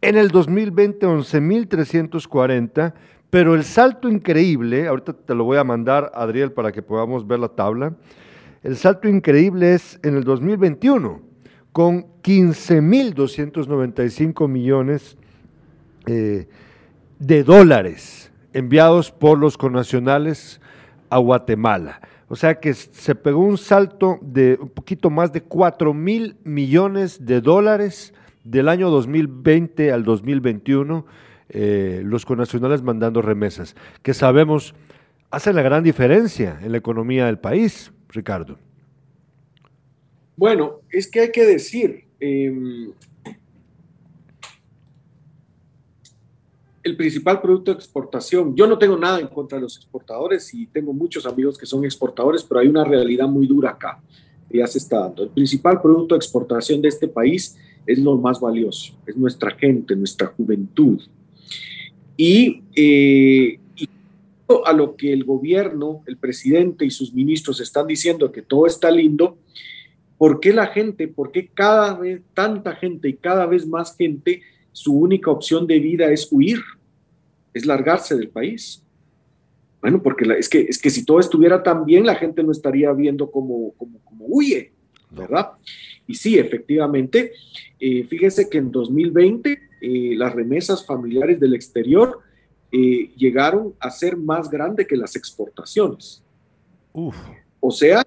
[0.02, 2.94] en el 2020 11.340,
[3.30, 7.38] pero el salto increíble, ahorita te lo voy a mandar, Adriel, para que podamos ver
[7.40, 7.96] la tabla,
[8.64, 11.22] el salto increíble es en el 2021,
[11.72, 15.18] con 15.295 millones
[16.06, 16.48] eh,
[17.20, 20.62] de dólares enviados por los connacionales
[21.10, 22.00] a Guatemala.
[22.28, 27.26] O sea que se pegó un salto de un poquito más de 4 mil millones
[27.26, 28.14] de dólares
[28.44, 31.06] del año 2020 al 2021,
[31.50, 34.76] eh, los connacionales mandando remesas, que sabemos
[35.32, 38.58] hacen la gran diferencia en la economía del país, Ricardo.
[40.36, 42.92] Bueno, es que hay que decir, em,
[46.88, 50.68] el principal producto de exportación, yo no tengo nada en contra de los exportadores y
[50.68, 54.02] tengo muchos amigos que son exportadores, pero hay una realidad muy dura acá
[54.50, 55.24] que ya se está dando.
[55.24, 59.96] El principal producto de exportación de este país es lo más valioso, es nuestra gente,
[59.96, 61.02] nuestra juventud.
[62.16, 63.90] Y, eh, y
[64.66, 68.90] a lo que el gobierno, el presidente y sus ministros están diciendo que todo está
[68.90, 69.38] lindo,
[70.18, 74.42] ¿por qué la gente, por qué cada vez tanta gente y cada vez más gente,
[74.72, 76.60] su única opción de vida es huir,
[77.58, 78.84] es largarse del país?
[79.82, 82.92] Bueno, porque es, que, es que si todo estuviera tan bien, la gente no estaría
[82.94, 84.72] viendo como, como, huye,
[85.12, 85.52] ¿verdad?
[86.08, 87.32] Y sí, efectivamente,
[87.80, 92.20] eh, fíjese que en 2020 eh, las remesas familiares del exterior
[92.72, 96.24] eh, llegaron a ser más grandes que las exportaciones.
[97.60, 98.06] O sea,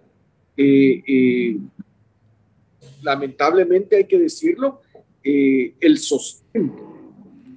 [3.02, 4.82] lamentablemente hay que decirlo,
[5.22, 6.72] el sostén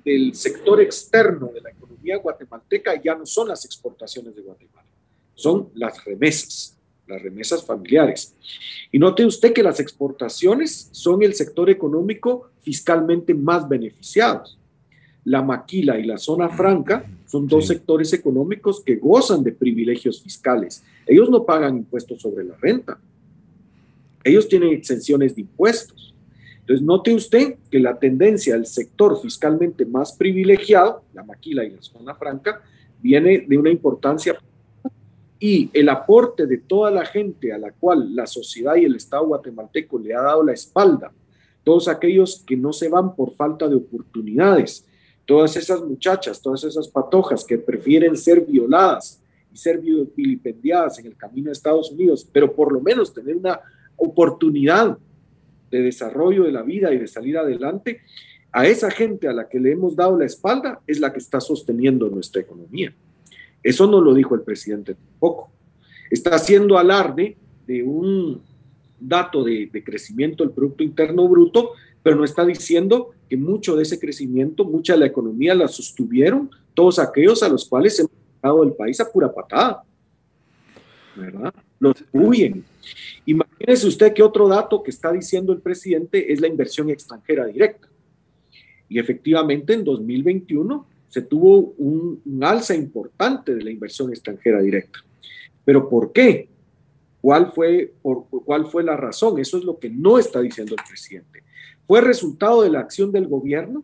[0.05, 1.82] del sector externo de la economía
[2.17, 4.87] guatemalteca ya no son las exportaciones de Guatemala,
[5.35, 8.33] son las remesas, las remesas familiares.
[8.91, 14.43] Y note usted que las exportaciones son el sector económico fiscalmente más beneficiado.
[15.25, 20.83] La maquila y la zona franca son dos sectores económicos que gozan de privilegios fiscales.
[21.07, 22.99] Ellos no pagan impuestos sobre la renta.
[24.23, 26.12] Ellos tienen exenciones de impuestos.
[26.63, 31.81] Entonces, note usted que la tendencia del sector fiscalmente más privilegiado, la maquila y la
[31.81, 32.61] zona franca,
[33.01, 34.37] viene de una importancia
[35.41, 39.27] y el aporte de toda la gente a la cual la sociedad y el Estado
[39.27, 41.11] guatemalteco le ha dado la espalda,
[41.65, 44.85] todos aquellos que no se van por falta de oportunidades,
[45.25, 49.21] todas esas muchachas, todas esas patojas que prefieren ser violadas
[49.53, 49.81] y ser
[50.15, 53.59] vilipendiadas en el camino a Estados Unidos, pero por lo menos tener una
[53.97, 54.97] oportunidad
[55.73, 58.01] de desarrollo de la vida y de salir adelante,
[58.51, 61.41] a esa gente a la que le hemos dado la espalda es la que está
[61.41, 62.93] sosteniendo nuestra economía.
[63.63, 65.51] Eso no lo dijo el presidente tampoco.
[66.11, 68.41] Está haciendo alarde de un
[68.99, 71.71] dato de, crecimiento del Producto Interno Bruto,
[72.03, 76.51] pero no está diciendo que mucho de ese crecimiento, mucha de la economía la sostuvieron
[76.75, 79.83] todos aquellos a los cuales hemos dado el país a pura patada.
[81.15, 81.53] ¿Verdad?
[81.83, 82.63] Los huyen.
[83.25, 87.89] Imagínese usted que otro dato que está diciendo el presidente es la inversión extranjera directa.
[88.87, 94.99] Y efectivamente en 2021 se tuvo un, alza importante de la inversión extranjera directa.
[95.65, 96.47] ¿Pero por qué?
[97.19, 99.37] ¿Cuál fue, por, ¿Cuál fue la razón?
[99.37, 101.43] Eso es lo que no está diciendo el presidente.
[101.85, 103.83] ¿Fue resultado de la acción del gobierno?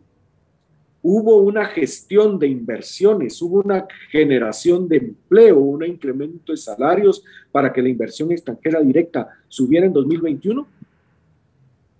[1.02, 7.72] Hubo una gestión de inversiones, hubo una generación de empleo, un incremento de salarios para
[7.72, 10.66] que la inversión extranjera directa subiera en 2021.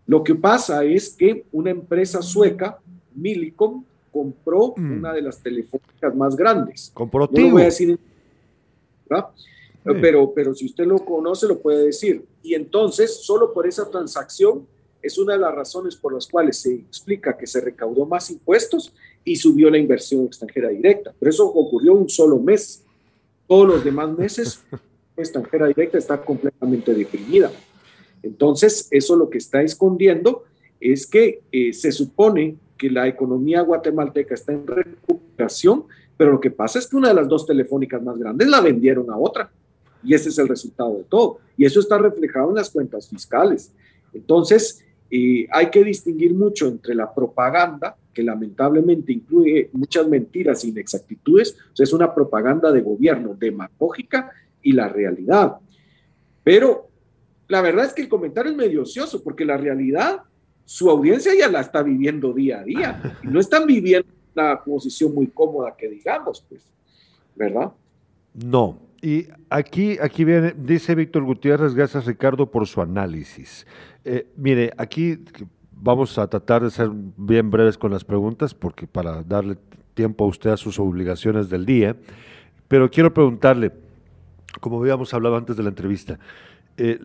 [0.07, 2.79] Lo que pasa es que una empresa sueca,
[3.15, 4.99] Millicom, compró mm.
[4.99, 6.91] una de las telefónicas más grandes.
[6.93, 7.99] Compró no lo voy a decir,
[9.83, 12.25] pero, pero si usted lo conoce, lo puede decir.
[12.43, 14.67] Y entonces, solo por esa transacción,
[15.03, 18.93] es una de las razones por las cuales se explica que se recaudó más impuestos
[19.25, 21.15] y subió la inversión extranjera directa.
[21.19, 22.85] Pero eso ocurrió un solo mes.
[23.47, 24.61] Todos los demás meses,
[25.17, 27.51] la extranjera directa está completamente deprimida.
[28.23, 30.45] Entonces, eso lo que está escondiendo
[30.81, 35.85] es que eh, se supone que la economía guatemalteca está en recuperación,
[36.17, 39.11] pero lo que pasa es que una de las dos telefónicas más grandes la vendieron
[39.11, 39.51] a otra.
[40.03, 41.39] Y ese es el resultado de todo.
[41.57, 43.73] Y eso está reflejado en las cuentas fiscales.
[44.13, 50.69] Entonces, y hay que distinguir mucho entre la propaganda, que lamentablemente incluye muchas mentiras e
[50.69, 54.31] inexactitudes, o sea, es una propaganda de gobierno demagógica
[54.63, 55.57] y la realidad.
[56.45, 56.89] Pero
[57.49, 60.23] la verdad es que el comentario es medio ocioso, porque la realidad,
[60.65, 65.13] su audiencia ya la está viviendo día a día, y no están viviendo una posición
[65.13, 66.63] muy cómoda que digamos, pues,
[67.35, 67.73] ¿verdad?
[68.33, 73.67] No, y aquí, aquí viene, dice Víctor Gutiérrez, gracias Ricardo por su análisis.
[74.05, 75.19] Eh, mire, aquí
[75.73, 79.57] vamos a tratar de ser bien breves con las preguntas, porque para darle
[79.95, 81.97] tiempo a usted a sus obligaciones del día,
[82.69, 83.73] pero quiero preguntarle,
[84.61, 86.19] como habíamos hablado antes de la entrevista,
[86.77, 87.01] eh,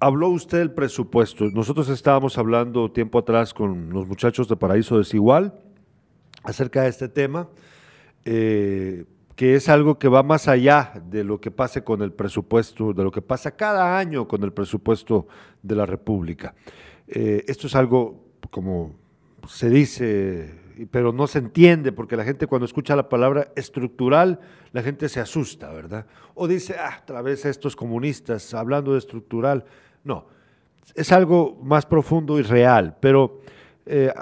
[0.00, 1.44] habló usted del presupuesto.
[1.50, 5.54] Nosotros estábamos hablando tiempo atrás con los muchachos de Paraíso Desigual
[6.44, 7.48] acerca de este tema.
[8.24, 9.04] Eh,
[9.36, 13.04] que es algo que va más allá de lo que pase con el presupuesto, de
[13.04, 15.28] lo que pasa cada año con el presupuesto
[15.62, 16.54] de la República.
[17.06, 18.94] Eh, esto es algo como
[19.46, 20.54] se dice,
[20.90, 24.40] pero no se entiende, porque la gente cuando escucha la palabra estructural,
[24.72, 26.06] la gente se asusta, ¿verdad?
[26.34, 29.66] O dice, ah, otra vez estos comunistas hablando de estructural.
[30.02, 30.26] No,
[30.94, 33.40] es algo más profundo y real, pero
[33.84, 34.12] eh,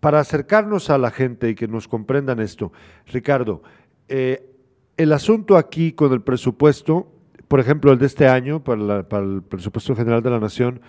[0.00, 2.72] para acercarnos a la gente y que nos comprendan esto,
[3.06, 3.62] Ricardo,
[4.08, 4.51] eh,
[4.96, 7.06] el asunto aquí con el presupuesto,
[7.48, 10.80] por ejemplo, el de este año, para, para el presupuesto general de la Nación,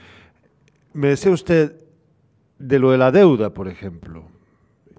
[0.94, 1.76] me decía usted
[2.60, 4.26] de lo de la deuda, por ejemplo,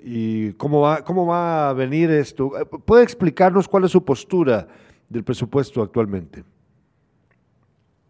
[0.03, 2.51] y cómo va, cómo va a venir esto.
[2.85, 4.67] ¿Puede explicarnos cuál es su postura
[5.09, 6.45] del presupuesto actualmente?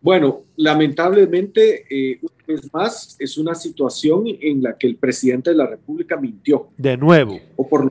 [0.00, 5.56] Bueno, lamentablemente, eh, una vez más, es una situación en la que el presidente de
[5.56, 6.68] la República mintió.
[6.76, 7.38] De nuevo.
[7.56, 7.90] O por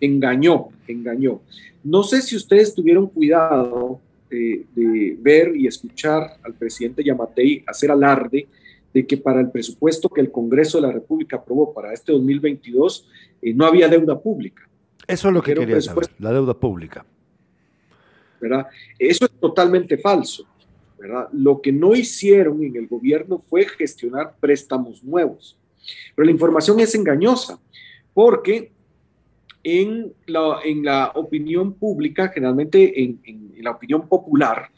[0.00, 1.40] engañó, engañó.
[1.82, 8.46] No sé si ustedes tuvieron cuidado de, ver y escuchar al presidente Yamatei hacer alarde
[8.92, 13.08] de que para el presupuesto que el Congreso de la República aprobó para este 2022
[13.42, 14.68] eh, no había deuda pública.
[15.06, 17.04] Eso es lo que quería saber, la deuda pública.
[18.40, 18.66] ¿verdad?
[18.98, 20.46] Eso es totalmente falso.
[21.32, 25.56] Lo que no hicieron en el gobierno fue gestionar préstamos nuevos.
[26.14, 27.60] Pero la información es engañosa,
[28.12, 28.72] porque
[29.68, 34.70] en la, en la opinión pública, generalmente en, la opinión popular,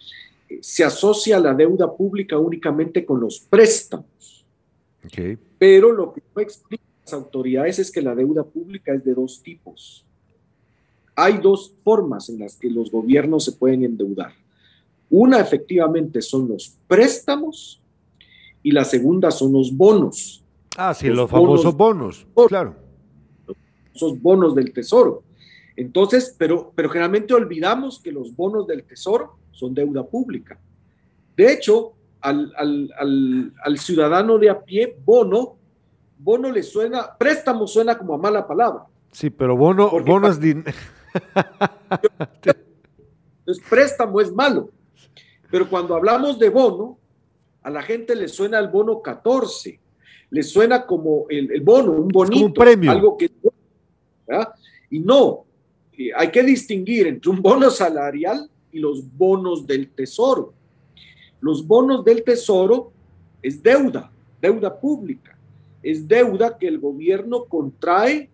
[0.48, 4.46] eh, se asocia la deuda pública únicamente con los préstamos.
[5.58, 9.42] Pero lo que no explican las autoridades es que la deuda pública es de dos
[9.42, 10.06] tipos.
[11.14, 14.32] Hay dos formas en las que los gobiernos se pueden endeudar.
[15.10, 17.78] Una efectivamente son los préstamos
[18.62, 20.42] y la segunda son los bonos.
[20.78, 22.87] Ah, sí, los, famosos bonos, claro.
[23.94, 25.22] Esos bonos del tesoro.
[25.76, 30.58] Entonces, pero, pero generalmente olvidamos que los bonos del tesoro son deuda pública.
[31.36, 35.56] De hecho, al, ciudadano de a pie, bono,
[36.18, 38.86] bono le suena, préstamo suena como a mala palabra.
[39.12, 40.76] Sí, pero bono, bono es dinero.
[43.46, 44.70] Entonces, préstamo es malo.
[45.50, 46.98] Pero cuando hablamos de bono,
[47.62, 49.80] a la gente le suena el bono 14,
[50.30, 52.90] le suena como el, bono, un bonito, un premio.
[52.90, 53.30] algo que...
[54.90, 55.44] Y no,
[55.96, 60.52] eh, hay que distinguir entre un bono salarial y los bonos del tesoro.
[61.40, 62.92] Los bonos del tesoro
[63.42, 64.10] es deuda,
[64.40, 65.36] deuda pública,
[65.82, 68.28] es deuda que el gobierno contrae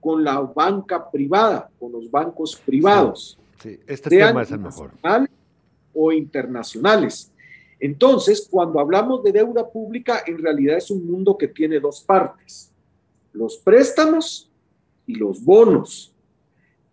[0.00, 3.38] con la banca privada, con los bancos privados.
[3.62, 4.92] Sí, este tema es el mejor
[5.94, 7.30] o internacionales.
[7.78, 12.72] Entonces, cuando hablamos de deuda pública, en realidad es un mundo que tiene dos partes,
[13.32, 14.51] los préstamos
[15.06, 16.12] y los bonos.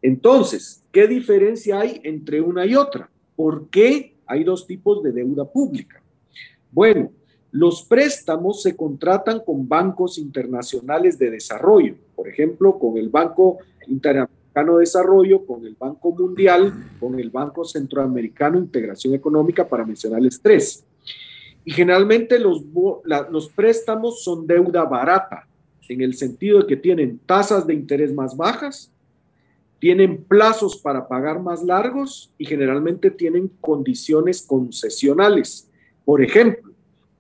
[0.02, 3.10] Entonces, ¿qué diferencia hay entre una y otra?
[3.36, 6.02] ¿Por qué hay dos tipos de deuda pública?
[6.72, 7.12] Bueno,
[7.52, 14.78] los préstamos se contratan con bancos internacionales de desarrollo, por ejemplo, con el Banco Interamericano
[14.78, 20.40] de Desarrollo, con el Banco Mundial, con el Banco Centroamericano de Integración Económica, para mencionarles
[20.42, 20.86] tres.
[21.66, 22.64] Y generalmente los,
[23.04, 25.48] los préstamos son deuda barata,
[25.90, 28.92] en el sentido de que tienen tasas de interés más bajas,
[29.80, 35.70] tienen plazos para pagar más largos y generalmente tienen condiciones concesionales.
[36.06, 36.72] Por ejemplo,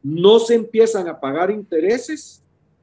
[0.01, 2.41] no se empiezan a pagar intereses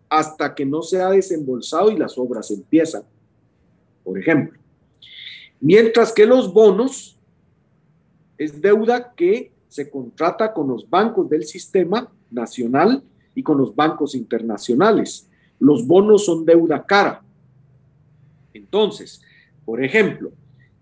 [0.08, 3.02] hasta que no se ha desembolsado y las obras empiezan
[4.06, 4.56] por ejemplo.
[5.60, 7.18] Mientras que los bonos
[8.38, 13.02] es deuda que se contrata con los bancos del sistema nacional
[13.34, 15.28] y con los bancos internacionales.
[15.58, 17.22] Los bonos son deuda cara.
[18.52, 19.22] Entonces,
[19.64, 20.32] por ejemplo,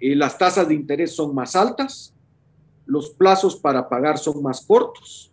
[0.01, 2.13] eh, las tasas de interés son más altas,
[2.87, 5.33] los plazos para pagar son más cortos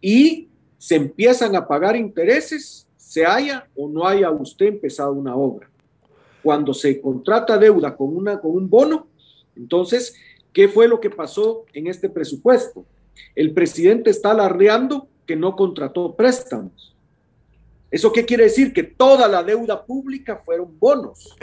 [0.00, 0.48] y
[0.78, 5.70] se empiezan a pagar intereses, se haya o no haya usted empezado una obra
[6.46, 9.08] cuando se contrata deuda con, una, con un bono,
[9.56, 10.14] entonces,
[10.52, 12.84] ¿qué fue lo que pasó en este presupuesto?
[13.34, 16.94] El presidente está alardeando que no contrató préstamos.
[17.96, 18.74] ¿Eso qué quiere decir?
[18.74, 21.34] Que toda la deuda pública fueron bonos.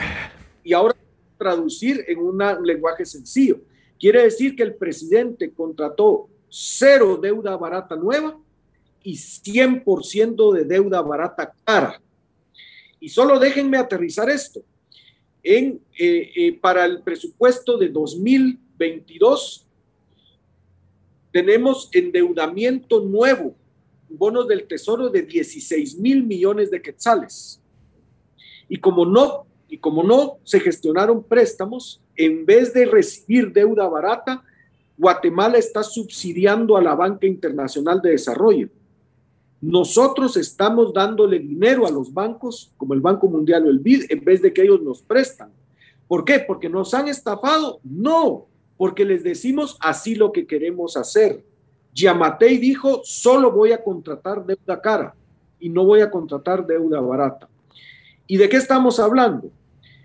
[0.63, 0.95] Y ahora
[1.35, 3.61] traducir en un lenguaje sencillo.
[3.99, 8.37] Quiere decir que el presidente contrató cero deuda barata nueva
[9.01, 11.99] y 100% de deuda barata cara.
[12.99, 14.61] Y solo déjenme aterrizar esto
[15.41, 19.65] en, eh, eh, para el presupuesto de 2022
[21.31, 23.55] tenemos endeudamiento nuevo,
[24.17, 27.61] bonos del tesoro de 16 mil millones de quetzales.
[28.69, 34.43] Y como no, y como no se gestionaron préstamos, en vez de recibir deuda barata,
[34.97, 38.69] Guatemala está subsidiando a la Banca Internacional de Desarrollo
[39.63, 44.21] nosotros estamos dándole dinero a los bancos, como el Banco Mundial o el BID, en
[44.21, 45.53] vez de que ellos nos prestan.
[46.05, 46.39] ¿Por qué?
[46.45, 47.79] ¿Porque nos han estafado?
[47.81, 51.45] No, porque les decimos así lo que queremos hacer.
[51.93, 55.15] Yamatei dijo, solo voy a contratar deuda cara
[55.59, 57.47] y no voy a contratar deuda barata.
[58.27, 59.51] ¿Y de qué estamos hablando?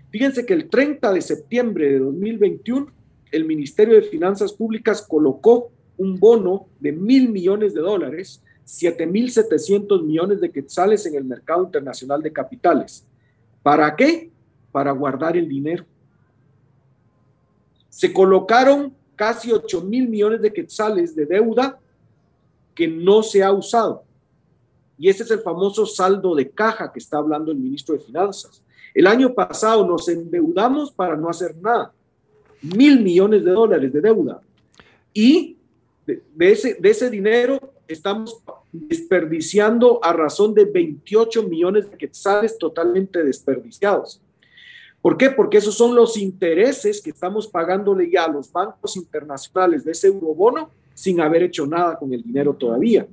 [0.09, 2.87] Fíjense que el 30 de septiembre de 2021,
[3.31, 10.41] el Ministerio de Finanzas Públicas colocó un bono de mil millones de dólares, 7.700 millones
[10.41, 13.05] de quetzales en el mercado internacional de capitales.
[13.61, 14.31] ¿Para qué?
[14.71, 15.85] Para guardar el dinero.
[17.89, 21.77] Se colocaron casi 8 mil millones de quetzales de deuda
[22.73, 24.05] que no se ha usado.
[24.97, 28.63] Y ese es el famoso saldo de caja que está hablando el ministro de Finanzas.
[28.93, 31.91] El año pasado nos endeudamos para no hacer nada.
[32.61, 34.39] Mil millones de dólares de deuda.
[35.13, 35.57] Y
[36.07, 37.59] de, ese, de ese dinero
[37.89, 38.41] estamos
[38.71, 44.21] desperdiciando a razón de 28 millones de quetzales totalmente desperdiciados.
[45.01, 45.29] ¿Por qué?
[45.29, 50.07] Porque esos son los intereses que estamos pagándole ya a los bancos internacionales de ese
[50.07, 53.07] eurobono sin haber hecho nada con el dinero todavía.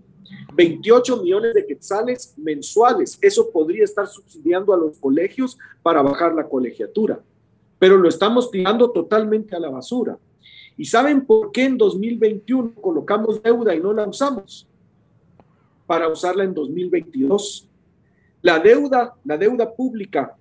[0.54, 3.16] 28 millones de quetzales mensuales.
[3.22, 7.20] Eso podría estar subsidiando a los colegios para bajar la colegiatura,
[7.78, 10.18] pero lo estamos tirando totalmente a la basura.
[10.76, 14.66] ¿Y saben por qué en 2021 colocamos deuda y no la usamos?
[15.86, 17.68] Para usarla en 2022.
[18.42, 20.36] La deuda, la deuda pública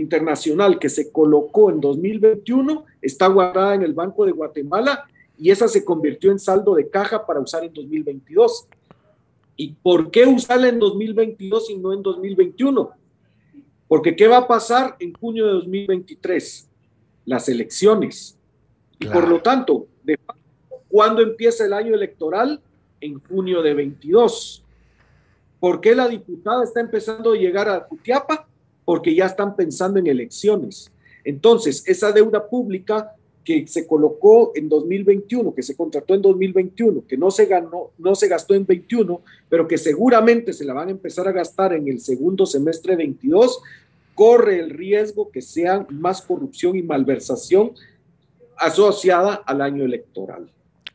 [0.00, 5.06] internacional que se colocó en 2021 está guardada en el Banco de Guatemala
[5.38, 8.66] y esa se convirtió en saldo de caja para usar en 2022.
[9.56, 12.90] ¿Y por qué usarla en 2022 y no en 2021?
[13.88, 16.68] Porque ¿qué va a pasar en junio de 2023?
[17.26, 18.38] Las elecciones.
[18.98, 20.18] Y por lo tanto, de,
[20.88, 22.60] ¿cuándo empieza el año electoral?
[23.00, 24.64] En junio de 22.
[25.58, 28.48] ¿Por qué la diputada está empezando a llegar a Jutiapa?
[28.84, 30.90] Porque ya están pensando en elecciones.
[31.24, 33.14] Entonces, esa deuda pública
[33.44, 38.14] que se colocó en 2021, que se contrató en 2021, que no se ganó, no
[38.14, 41.88] se gastó en 21, pero que seguramente se la van a empezar a gastar en
[41.88, 43.60] el segundo semestre 22,
[44.14, 47.72] corre el riesgo que sea más corrupción y malversación
[48.56, 50.48] asociada al año electoral.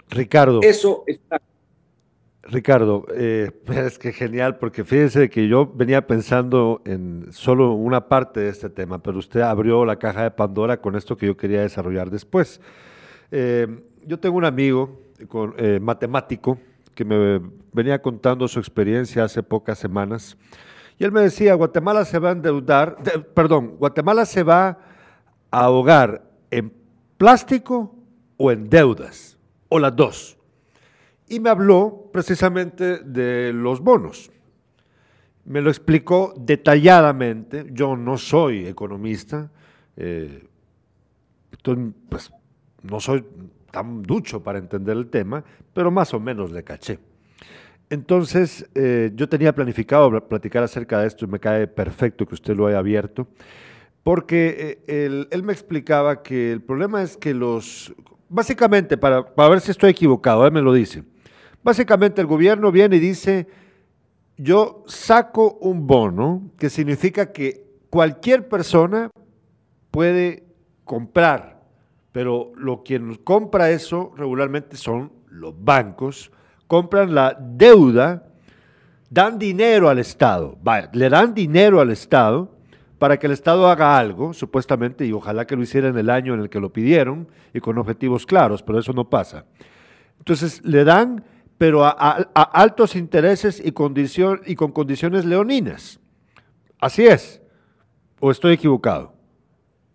[0.09, 0.61] Ricardo.
[0.61, 1.41] Eso está
[2.49, 8.39] Ricardo, eh, es que genial, porque fíjense que yo venía pensando en solo una parte
[8.39, 11.61] de este tema, pero usted abrió la caja de Pandora con esto que yo quería
[11.61, 12.61] desarrollar después.
[13.31, 13.67] Eh,
[14.05, 15.01] yo tengo un amigo
[15.57, 16.57] eh, matemático
[16.95, 17.41] que me
[17.73, 20.37] venía contando su experiencia hace pocas semanas,
[20.97, 22.97] y él me decía, Guatemala se va a endeudar,
[23.35, 24.79] perdón, Guatemala se va
[25.51, 26.73] a ahogar en
[27.17, 27.93] plástico
[28.37, 29.37] o en deudas,
[29.69, 30.36] o las dos
[31.29, 34.31] y me habló precisamente de los bonos.
[35.45, 37.67] Me lo explicó detalladamente.
[37.71, 39.49] Yo no soy economista,
[39.95, 40.47] eh,
[42.09, 42.31] pues,
[42.83, 43.23] no soy
[43.71, 46.99] tan ducho para entender el tema, pero más o menos le caché.
[47.89, 52.55] Entonces, eh, yo tenía planificado platicar acerca de esto y me cae perfecto que usted
[52.55, 53.27] lo haya abierto,
[54.03, 57.93] porque eh, él, él, me explicaba que el problema es que los,
[58.27, 61.03] básicamente, para, para ver si estoy equivocado, él me lo dice,
[61.67, 63.45] Básicamente el gobierno viene y dice,
[64.37, 69.09] yo saco un bono, que significa que cualquier persona
[69.91, 70.45] puede
[70.85, 71.59] comprar,
[72.13, 76.31] pero lo quien compra eso regularmente son los bancos,
[76.67, 78.23] compran la deuda,
[79.09, 80.57] dan dinero al Estado,
[80.93, 82.49] le dan dinero al Estado
[82.97, 86.33] para que el Estado haga algo, supuestamente, y ojalá que lo hiciera en el año
[86.33, 89.43] en el que lo pidieron y con objetivos claros, pero eso no pasa.
[90.19, 91.25] Entonces le dan
[91.57, 95.99] pero a, altos intereses y, condición, y con condiciones leoninas.
[96.79, 97.41] Así es.
[98.19, 99.13] ¿O estoy equivocado?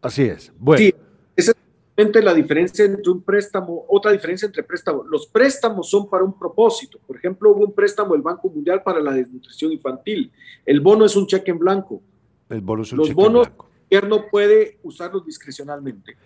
[0.00, 0.52] Así es.
[0.58, 0.78] Bueno.
[0.78, 0.94] Sí,
[1.36, 5.06] esa es la diferencia entre un préstamo, otra diferencia entre préstamos.
[5.06, 6.98] Los préstamos son para un propósito.
[7.06, 10.32] Por ejemplo, hubo un préstamo del Banco Mundial para la desnutrición infantil.
[10.66, 12.02] El bono es un cheque en blanco.
[12.48, 13.70] El bono es un Los cheque bonos, en blanco.
[13.88, 16.16] el gobierno puede usarlos discrecionalmente.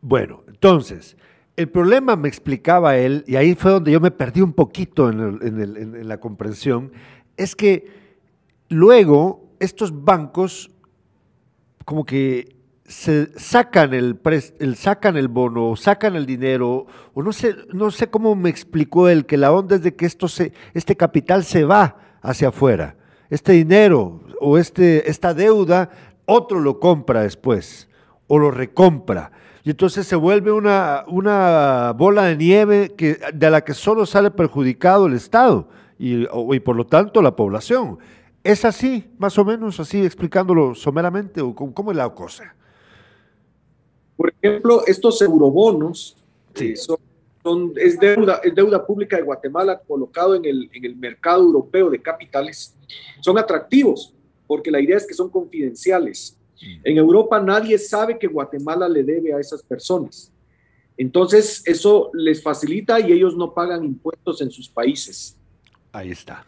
[0.00, 1.16] Bueno, entonces,
[1.56, 6.08] el problema, me explicaba él, y ahí fue donde yo me perdí un poquito en,
[6.08, 6.92] la comprensión,
[7.36, 7.86] es que
[8.68, 10.70] luego estos bancos
[11.84, 14.18] como que se sacan el,
[14.58, 19.08] el, sacan el bono, sacan el dinero, o no sé, no sé cómo me explicó
[19.08, 22.96] él, que la onda es de que esto se, este capital se va hacia afuera.
[23.30, 25.90] Este dinero o este, esta deuda,
[26.26, 27.88] otro lo compra después,
[28.26, 29.32] o lo recompra
[29.64, 34.30] y entonces se vuelve una, una bola de nieve que, de la que solo sale
[34.30, 37.98] perjudicado el Estado y, y por lo tanto la población.
[38.42, 42.54] ¿Es así, más o menos, así explicándolo someramente o cómo, es la cosa?
[44.16, 46.16] Por ejemplo, estos eurobonos
[46.74, 46.98] son
[47.42, 51.90] son, es, deuda, es deuda pública de Guatemala colocado en el, en el mercado europeo
[51.90, 52.74] de capitales,
[53.20, 54.14] son atractivos
[54.46, 56.36] porque la idea es que son confidenciales.
[56.84, 60.32] En Europa nadie sabe que Guatemala le debe a esas personas.
[60.96, 65.36] Entonces, eso les facilita y ellos no pagan impuestos en sus países.
[65.90, 66.46] Ahí está.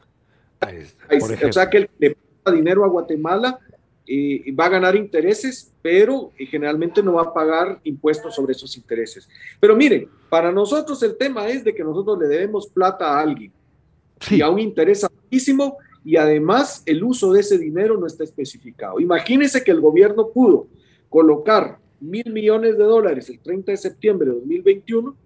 [0.61, 1.49] Ahí está.
[1.49, 3.59] o sea que el que le paga dinero a Guatemala
[4.07, 8.77] eh, va a ganar intereses, pero eh, generalmente no va a pagar impuestos sobre esos
[8.77, 9.29] intereses.
[9.59, 13.51] Pero miren, para nosotros el tema es de que nosotros le debemos plata a alguien
[14.31, 19.01] y a un interés altísimo y además el uso de ese dinero no está especificado.
[19.01, 20.69] Imagínense que el gobierno pudo
[21.09, 25.17] colocar mil millones de dólares el 30 de septiembre de 2021,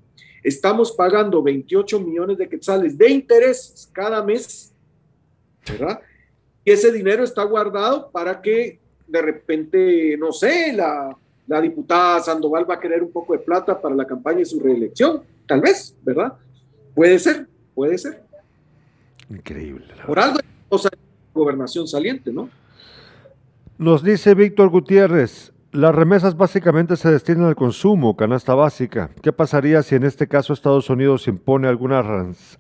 [0.43, 4.73] estamos pagando 28 millones de quetzales de intereses cada mes,
[5.69, 6.01] ¿verdad?
[6.65, 11.17] Y ese dinero está guardado para que de repente, no sé, la,
[11.47, 14.61] la diputada Sandoval va a querer un poco de plata para la campaña de su
[14.61, 16.35] reelección, tal vez, ¿verdad?
[16.95, 18.23] Puede ser, puede ser.
[19.31, 19.87] Increíble.
[20.07, 20.39] Por algo
[20.69, 20.91] cosa
[21.35, 22.49] gobernación saliente, ¿no?
[23.79, 29.11] Nos dice Víctor Gutiérrez, las remesas básicamente se destinan al consumo, canasta básica.
[29.23, 32.01] ¿Qué pasaría si en este caso Estados Unidos impone alguna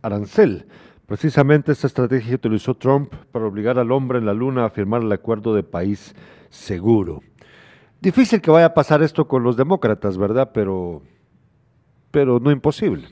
[0.03, 0.67] arancel?
[1.07, 5.11] Precisamente esta estrategia utilizó Trump para obligar al hombre en la luna a firmar el
[5.11, 6.15] acuerdo de país
[6.51, 7.23] seguro.
[8.01, 10.51] Difícil que vaya a pasar esto con los demócratas, ¿verdad?
[10.53, 11.03] Pero,
[12.11, 13.09] pero no imposible.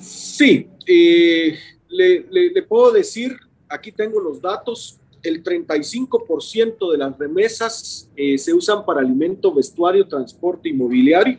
[0.00, 1.56] Sí, eh,
[1.90, 3.36] le, puedo decir,
[3.68, 10.06] aquí tengo los datos, el 35% de las remesas eh, se usan para alimento, vestuario,
[10.06, 11.38] transporte inmobiliario,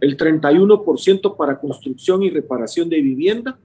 [0.00, 3.58] el 31% para construcción y reparación de vivienda,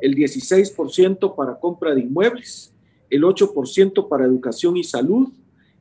[0.00, 2.74] el 16% para compra de inmuebles,
[3.08, 5.28] el 8% para educación y salud,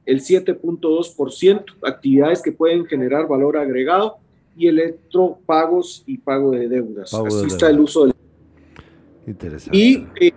[0.06, 4.18] el 7.2% actividades que pueden generar valor agregado
[4.56, 7.14] y electropagos y pago de deudas.
[7.14, 8.11] Así está el uso del
[9.28, 9.78] Interesante.
[9.78, 10.32] Y eh,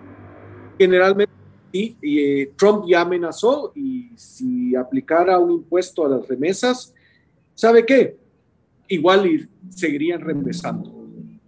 [0.77, 1.33] generalmente
[1.73, 6.93] eh, Trump ya amenazó y si aplicara un impuesto a las remesas,
[7.53, 8.17] ¿sabe qué?
[8.87, 10.91] Igual seguirían regresando,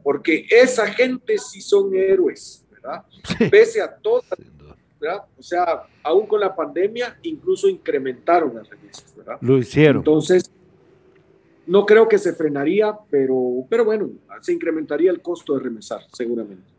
[0.03, 3.05] porque esa gente sí son héroes, ¿verdad?
[3.51, 4.23] Pese a todo,
[4.99, 5.23] ¿verdad?
[5.37, 9.37] O sea, aún con la pandemia, incluso incrementaron las remesas, ¿verdad?
[9.39, 9.97] Lo hicieron.
[9.97, 10.51] Entonces,
[11.67, 14.09] no creo que se frenaría, pero, pero bueno,
[14.41, 16.76] se incrementaría el costo de remesar, seguramente.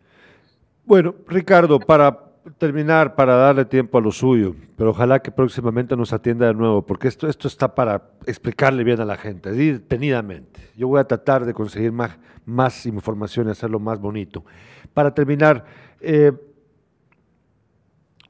[0.88, 2.18] Bueno, Ricardo, para
[2.56, 6.80] terminar, para darle tiempo a lo suyo, pero ojalá que próximamente nos atienda de nuevo,
[6.80, 10.62] porque esto, esto está para explicarle bien a la gente, detenidamente.
[10.78, 12.16] Yo voy a tratar de conseguir más,
[12.46, 14.46] más información y hacerlo más bonito.
[14.94, 15.62] Para terminar,
[16.00, 16.32] eh,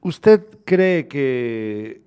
[0.01, 2.01] ¿usted cree que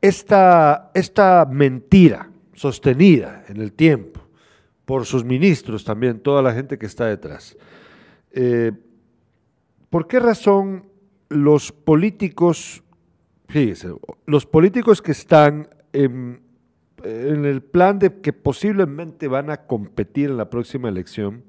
[0.00, 4.20] esta, esta mentira sostenida en el tiempo
[4.84, 7.56] por sus ministros también, toda la gente que está detrás,
[8.32, 8.72] eh,
[9.90, 10.84] ¿por qué razón
[11.28, 12.82] los políticos,
[13.48, 13.88] fíjese,
[14.26, 16.42] los políticos que están en,
[17.04, 21.44] el plan de que posiblemente van a competir en la próxima elección,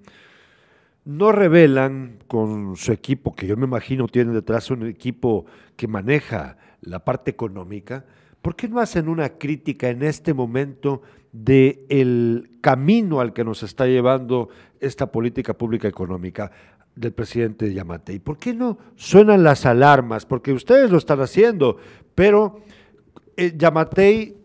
[1.05, 6.57] no revelan con su equipo, que yo me imagino tiene detrás un equipo que maneja
[6.81, 8.05] la parte económica,
[8.41, 13.63] ¿por qué no hacen una crítica en este momento del el camino al que nos
[13.63, 16.51] está llevando esta política pública económica
[16.95, 18.19] del presidente Yamatei.
[18.19, 20.25] ¿Por qué no suenan las alarmas?
[20.25, 21.77] Porque ustedes lo están haciendo,
[22.15, 22.61] pero
[23.37, 24.35] eh, Yamatei,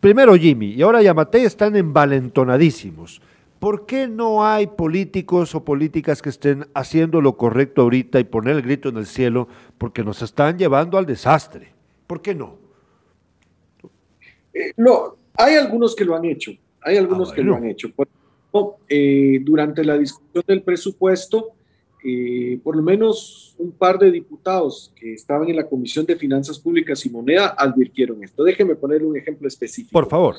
[0.00, 3.20] primero Jimmy y ahora Yamatei están envalentonadísimos.
[3.60, 8.56] ¿Por qué no hay políticos o políticas que estén haciendo lo correcto ahorita y poner
[8.56, 9.46] el grito en el cielo?
[9.78, 11.72] Porque nos están llevando al desastre.
[12.06, 12.58] ¿Por qué no?
[14.52, 16.52] Eh, no, hay algunos que lo han hecho.
[16.80, 17.88] Hay algunos ah, que lo han hecho.
[18.88, 21.52] Eh, durante la discusión del presupuesto,
[22.04, 26.58] eh, por lo menos un par de diputados que estaban en la Comisión de Finanzas
[26.58, 28.42] Públicas y Moneda advirtieron esto.
[28.44, 29.92] Déjenme poner un ejemplo específico.
[29.92, 30.36] Por favor.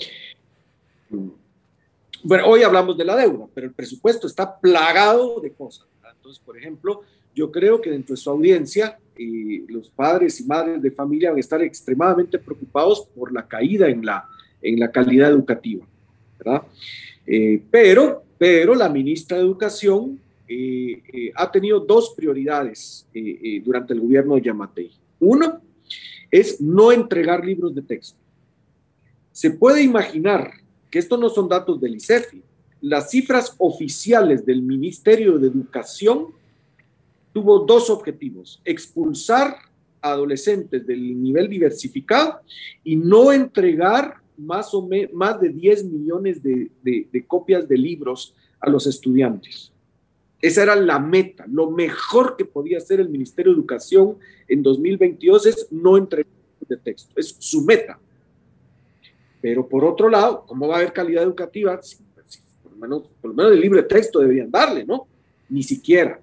[2.23, 5.87] Bueno, hoy hablamos de la deuda, pero el presupuesto está plagado de cosas.
[6.15, 7.01] Entonces, por ejemplo,
[7.33, 11.37] yo creo que dentro de su audiencia, eh, los padres y madres de familia van
[11.37, 14.27] a estar extremadamente preocupados por la caída en la,
[14.61, 15.85] en la calidad educativa,
[16.39, 16.63] ¿verdad?
[17.25, 23.07] Eh, pero, pero la ministra de Educación eh, eh, ha tenido dos prioridades
[23.63, 24.91] durante el gobierno de Yamatei.
[25.19, 25.61] Uno
[26.29, 28.17] es no entregar libros de texto.
[29.31, 30.51] Se puede imaginar
[30.89, 32.41] que estos no son datos del ICEFI.
[32.81, 36.27] Las cifras oficiales del Ministerio de Educación
[37.33, 39.57] tuvo dos objetivos, expulsar
[40.01, 42.41] a adolescentes del nivel diversificado
[42.83, 48.87] y no entregar más, o más de 10 millones de, copias de libros a los
[48.87, 49.71] estudiantes.
[50.41, 51.45] Esa era la meta.
[51.47, 54.17] Lo mejor que podía hacer el Ministerio de Educación
[54.47, 56.31] en 2022 es no entregar
[56.67, 57.13] de texto.
[57.17, 57.97] Es su meta.
[59.41, 61.79] Pero por otro lado, ¿cómo va a haber calidad educativa?
[62.61, 65.07] por, lo menos, por lo menos libro de texto deberían darle, ¿no?
[65.49, 66.19] Ni siquiera.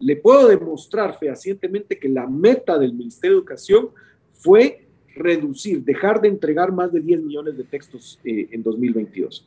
[0.00, 3.90] Le puedo demostrar fehacientemente que la meta del Ministerio de Educación
[4.32, 9.46] fue reducir, dejar de entregar más de 10 millones de textos eh, en 2022.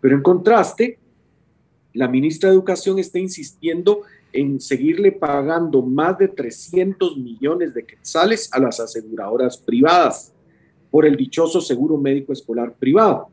[0.00, 0.98] Pero en contraste,
[1.92, 8.48] la ministra de Educación está insistiendo en seguirle pagando más de 300 millones de quetzales
[8.52, 10.32] a las aseguradoras privadas
[10.90, 13.28] por el dichoso seguro médico escolar privado.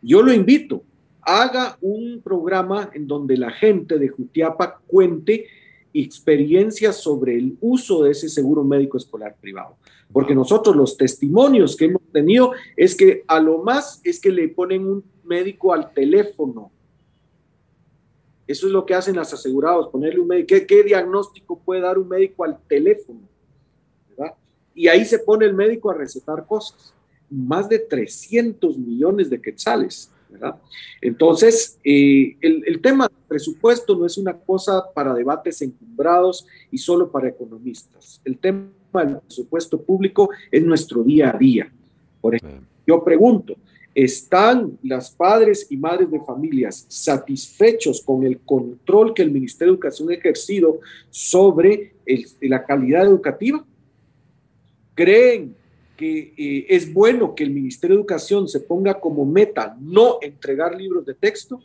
[0.00, 0.82] Yo lo invito,
[1.22, 5.46] haga un programa en donde la gente de Jutiapa cuente
[6.02, 9.76] experiencias sobre el uso de ese seguro médico escolar privado.
[10.12, 14.48] Porque nosotros los testimonios que hemos tenido es que a lo más es que le
[14.48, 16.70] ponen un médico al teléfono.
[18.46, 20.46] Eso es lo que hacen las asegurados, ponerle un médico.
[20.48, 23.20] ¿Qué, qué diagnóstico puede dar un médico al teléfono?
[24.76, 26.92] y ahí se pone el médico a recetar cosas.
[27.30, 30.12] Más de 300 millones de quetzales.
[30.28, 30.56] ¿Verdad?
[31.00, 36.78] Entonces, eh, el, el, tema del presupuesto no es una cosa para debates encumbrados y
[36.78, 38.20] solo para economistas.
[38.24, 41.72] El tema del presupuesto público es nuestro día a día.
[42.20, 43.56] Por ejemplo, yo pregunto,
[43.94, 49.76] ¿están las padres y madres de familias satisfechos con el control que el Ministerio de
[49.76, 53.64] Educación ha ejercido sobre el, la calidad educativa?
[54.96, 55.54] creen
[55.96, 60.76] que eh, es bueno que el Ministerio de Educación se ponga como meta no entregar
[60.76, 61.60] libros de texto,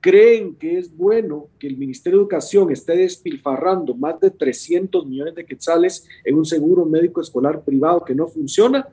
[0.00, 5.34] creen que es bueno que el Ministerio de Educación esté despilfarrando más de 300 millones
[5.34, 8.88] de quetzales en un seguro médico escolar privado que no funciona,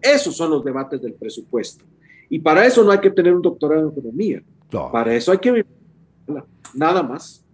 [0.00, 1.84] esos son los debates del presupuesto.
[2.28, 4.42] Y para eso no hay que tener un doctorado en economía.
[4.92, 5.64] Para eso hay que
[6.74, 7.44] nada más.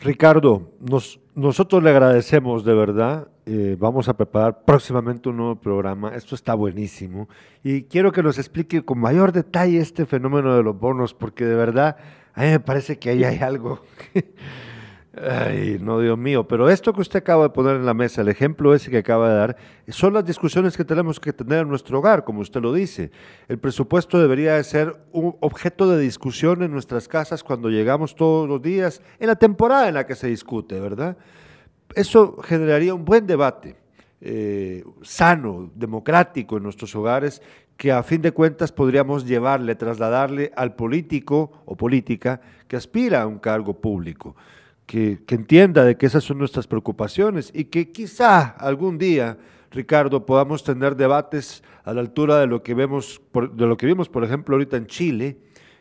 [0.00, 6.14] Ricardo, nos, nosotros le agradecemos de verdad eh, vamos a preparar próximamente un nuevo programa.
[6.14, 7.28] Esto está buenísimo.
[7.62, 11.54] Y quiero que nos explique con mayor detalle este fenómeno de los bonos, porque de
[11.54, 11.96] verdad
[12.34, 13.82] a mí me parece que ahí hay algo.
[15.12, 16.46] Ay, no, Dios mío.
[16.46, 19.28] Pero esto que usted acaba de poner en la mesa, el ejemplo ese que acaba
[19.28, 19.56] de dar,
[19.88, 23.10] son las discusiones que tenemos que tener en nuestro hogar, como usted lo dice.
[23.48, 28.48] El presupuesto debería de ser un objeto de discusión en nuestras casas cuando llegamos todos
[28.48, 31.16] los días, en la temporada en la que se discute, ¿verdad?
[31.94, 33.76] Eso generaría un buen debate,
[34.20, 37.42] eh, sano, democrático en nuestros hogares,
[37.76, 43.26] que a fin de cuentas podríamos llevarle, trasladarle al político o política que aspira a
[43.26, 44.36] un cargo público,
[44.84, 49.38] que, entienda de que esas son nuestras preocupaciones y que quizá algún día,
[49.70, 54.10] Ricardo, podamos tener debates a la altura de lo que vemos, de lo que vimos,
[54.10, 55.38] por ejemplo, ahorita en Chile,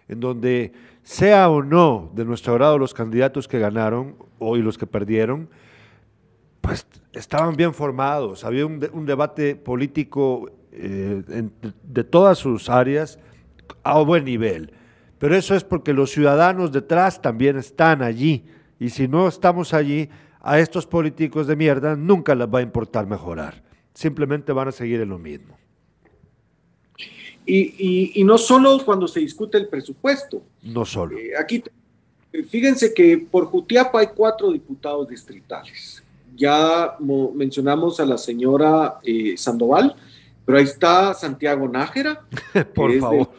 [0.08, 0.72] en donde
[1.04, 5.50] sea o no de nuestro agrado los candidatos que ganaron o y los que perdieron,
[6.70, 11.50] pues estaban bien formados, había un, debate político eh,
[11.84, 13.18] de todas sus áreas
[13.84, 14.72] a buen nivel.
[15.18, 18.46] Pero eso es porque los ciudadanos detrás también están allí.
[18.80, 20.10] Y si no estamos allí,
[20.42, 23.64] a estos políticos de mierda nunca les va a importar mejorar.
[23.94, 25.58] Simplemente van a seguir en lo mismo.
[27.48, 30.44] Y, no solo cuando se discute el presupuesto.
[30.62, 31.18] No solo.
[31.18, 31.64] Eh, aquí,
[32.48, 36.04] fíjense que por Jutiapa hay cuatro diputados distritales
[36.40, 36.96] ya
[37.34, 39.96] mencionamos a la señora eh, Sandoval,
[40.46, 42.26] pero ahí está Santiago Nájera,
[42.74, 43.30] por favor.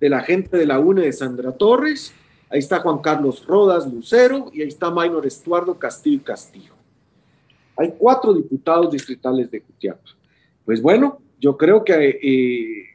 [0.00, 2.14] De, la gente de la UNE de Sandra Torres,
[2.48, 6.72] ahí está Juan Carlos Rodas Lucero y ahí está Maynor Estuardo Castillo Castillo.
[7.76, 10.10] Hay cuatro diputados distritales de Cutiapa.
[10.64, 12.86] Pues bueno, yo creo que eh,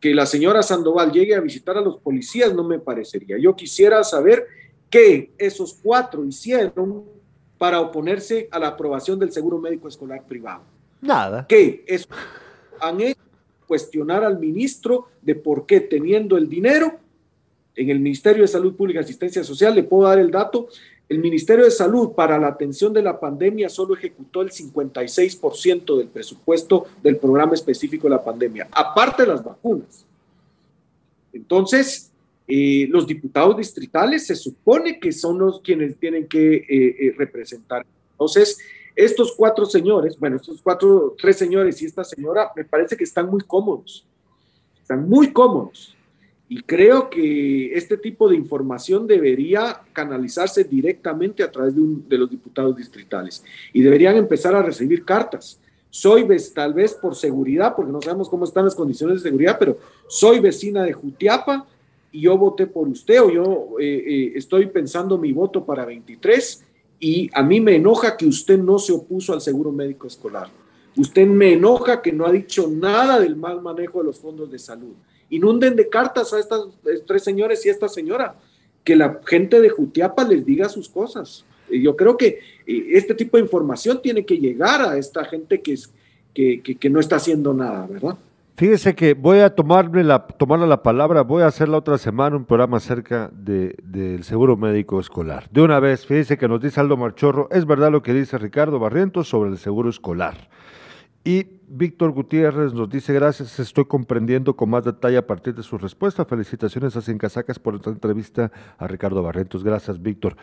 [0.00, 3.38] que la señora Sandoval llegue a visitar a los policías no me parecería.
[3.38, 4.46] Yo quisiera saber
[4.90, 7.13] qué esos cuatro hicieron
[7.64, 10.64] para oponerse a la aprobación del seguro médico escolar privado.
[11.00, 11.46] Nada.
[11.48, 11.82] ¿Qué?
[11.86, 12.06] Es,
[12.78, 13.22] han hecho
[13.66, 16.98] cuestionar al ministro de por qué teniendo el dinero
[17.74, 20.68] en el Ministerio de Salud Pública y Asistencia Social, le puedo dar el dato,
[21.08, 26.08] el Ministerio de Salud para la atención de la pandemia solo ejecutó el 56% del
[26.08, 30.04] presupuesto del programa específico de la pandemia, aparte de las vacunas.
[31.32, 32.12] Entonces,
[32.46, 37.86] eh, los diputados distritales se supone que son los quienes tienen que eh, eh, representar.
[38.12, 38.58] Entonces,
[38.94, 43.28] estos cuatro señores, bueno, estos cuatro, tres señores y esta señora, me parece que están
[43.28, 44.04] muy cómodos.
[44.80, 45.96] Están muy cómodos.
[46.46, 52.30] Y creo que este tipo de información debería canalizarse directamente a través de, de los
[52.30, 53.42] diputados distritales.
[53.72, 55.58] Y deberían empezar a recibir cartas
[55.94, 59.78] soy tal vez por seguridad, porque no sabemos cómo están las condiciones de seguridad, pero
[60.08, 61.68] soy vecina de Jutiapa
[62.14, 66.64] y yo voté por usted o yo eh, eh, estoy pensando mi voto para 23
[67.00, 70.48] y a mí me enoja que usted no se opuso al seguro médico escolar.
[70.96, 74.60] Usted me enoja que no ha dicho nada del mal manejo de los fondos de
[74.60, 74.94] salud.
[75.28, 76.68] Inunden de cartas a estas
[77.04, 78.36] tres señores y a esta señora,
[78.84, 81.44] que la gente de Jutiapa les diga sus cosas.
[81.68, 85.72] Yo creo que eh, este tipo de información tiene que llegar a esta gente que,
[85.72, 85.90] es,
[86.32, 88.16] que, que, no está haciendo nada, ¿verdad?
[88.56, 92.36] Fíjese que voy a tomarle la, tomarle la palabra, voy a hacer la otra semana
[92.36, 95.48] un programa acerca de, del seguro médico escolar.
[95.50, 98.78] De una vez, fíjese que nos dice Aldo Marchorro, es verdad lo que dice Ricardo
[98.78, 100.48] Barrientos sobre el seguro escolar.
[101.24, 105.76] Y Víctor Gutiérrez nos dice, gracias, estoy comprendiendo con más detalle a partir de su
[105.76, 106.24] respuesta.
[106.24, 109.64] Felicitaciones a Sin Casacas por esta entrevista a Ricardo Barrentos.
[109.64, 110.36] Gracias, Víctor.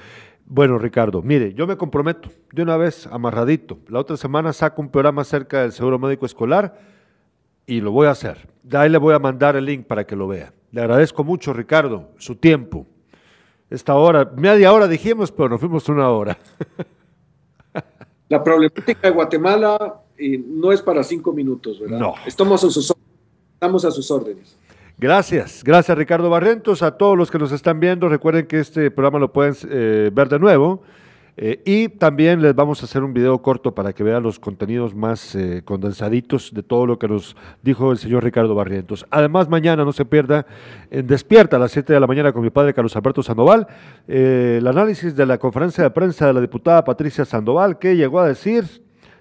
[0.45, 3.79] Bueno, Ricardo, mire, yo me comprometo de una vez, amarradito.
[3.87, 6.99] La otra semana saco un programa acerca del seguro médico escolar
[7.71, 8.49] y lo voy a hacer.
[8.63, 10.51] De ahí le voy a mandar el link para que lo vea.
[10.71, 12.85] Le agradezco mucho, Ricardo, su tiempo.
[13.69, 16.37] Esta hora, media hora dijimos, pero nos fuimos una hora.
[18.27, 21.97] La problemática de Guatemala no es para cinco minutos, ¿verdad?
[21.97, 22.15] No.
[22.25, 22.93] Estamos a sus,
[23.53, 24.57] estamos a sus órdenes.
[24.97, 26.83] Gracias, gracias Ricardo Barrentos.
[26.83, 30.27] A todos los que nos están viendo, recuerden que este programa lo pueden eh, ver
[30.27, 30.83] de nuevo.
[31.37, 34.93] Eh, y también les vamos a hacer un video corto para que vean los contenidos
[34.93, 39.05] más eh, condensaditos de todo lo que nos dijo el señor Ricardo Barrientos.
[39.09, 40.45] Además, mañana no se pierda
[40.89, 43.67] en Despierta a las 7 de la mañana con mi padre Carlos Alberto Sandoval,
[44.07, 48.27] el análisis de la conferencia de prensa de la diputada Patricia Sandoval, que llegó a
[48.27, 48.65] decir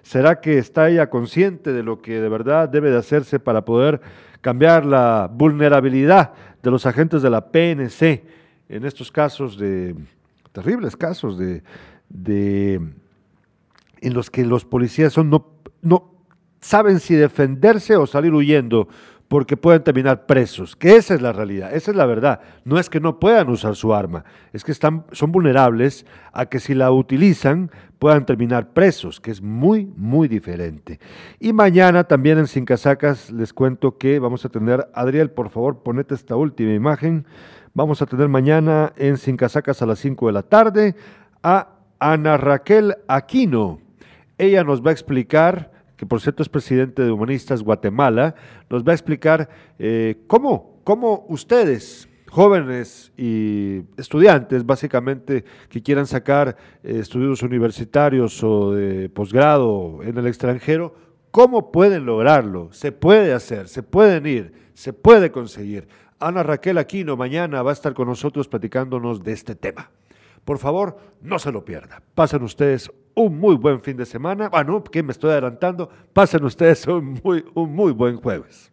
[0.03, 4.01] ¿Será que está ella consciente de lo que de verdad debe de hacerse para poder
[4.41, 8.23] cambiar la vulnerabilidad de los agentes de la PNC
[8.69, 9.95] en estos casos de
[10.51, 11.37] terribles casos
[12.13, 12.81] de,
[14.01, 15.47] en los que los policías son no,
[15.81, 16.11] no
[16.59, 18.87] saben si defenderse o salir huyendo
[19.31, 22.41] porque pueden terminar presos, que esa es la realidad, esa es la verdad.
[22.65, 26.59] No es que no puedan usar su arma, es que están, son vulnerables a que
[26.59, 30.99] si la utilizan puedan terminar presos, que es muy, muy diferente.
[31.39, 35.81] Y mañana también en Sin Casacas les cuento que vamos a tener, Adriel, por favor,
[35.81, 37.25] ponete esta última imagen.
[37.73, 40.95] Vamos a tener mañana en Sin Casacas a las 5 de la tarde
[41.41, 41.69] a
[42.01, 43.79] Ana Raquel Aquino.
[44.39, 45.71] Ella nos va a explicar
[46.01, 48.33] que por cierto es presidente de Humanistas Guatemala,
[48.71, 49.47] nos va a explicar
[49.77, 58.71] eh, cómo, cómo ustedes, jóvenes y estudiantes, básicamente, que quieran sacar eh, estudios universitarios o
[58.71, 60.95] de posgrado en el extranjero,
[61.29, 62.73] ¿cómo pueden lograrlo?
[62.73, 65.87] Se puede hacer, se pueden ir, se puede conseguir.
[66.19, 69.91] Ana Raquel Aquino mañana va a estar con nosotros platicándonos de este tema.
[70.45, 72.01] Por favor, no se lo pierda.
[72.15, 74.49] Pasen ustedes un muy buen fin de semana.
[74.49, 75.89] Bueno, que me estoy adelantando.
[76.13, 78.70] Pasen ustedes un muy, un muy buen jueves.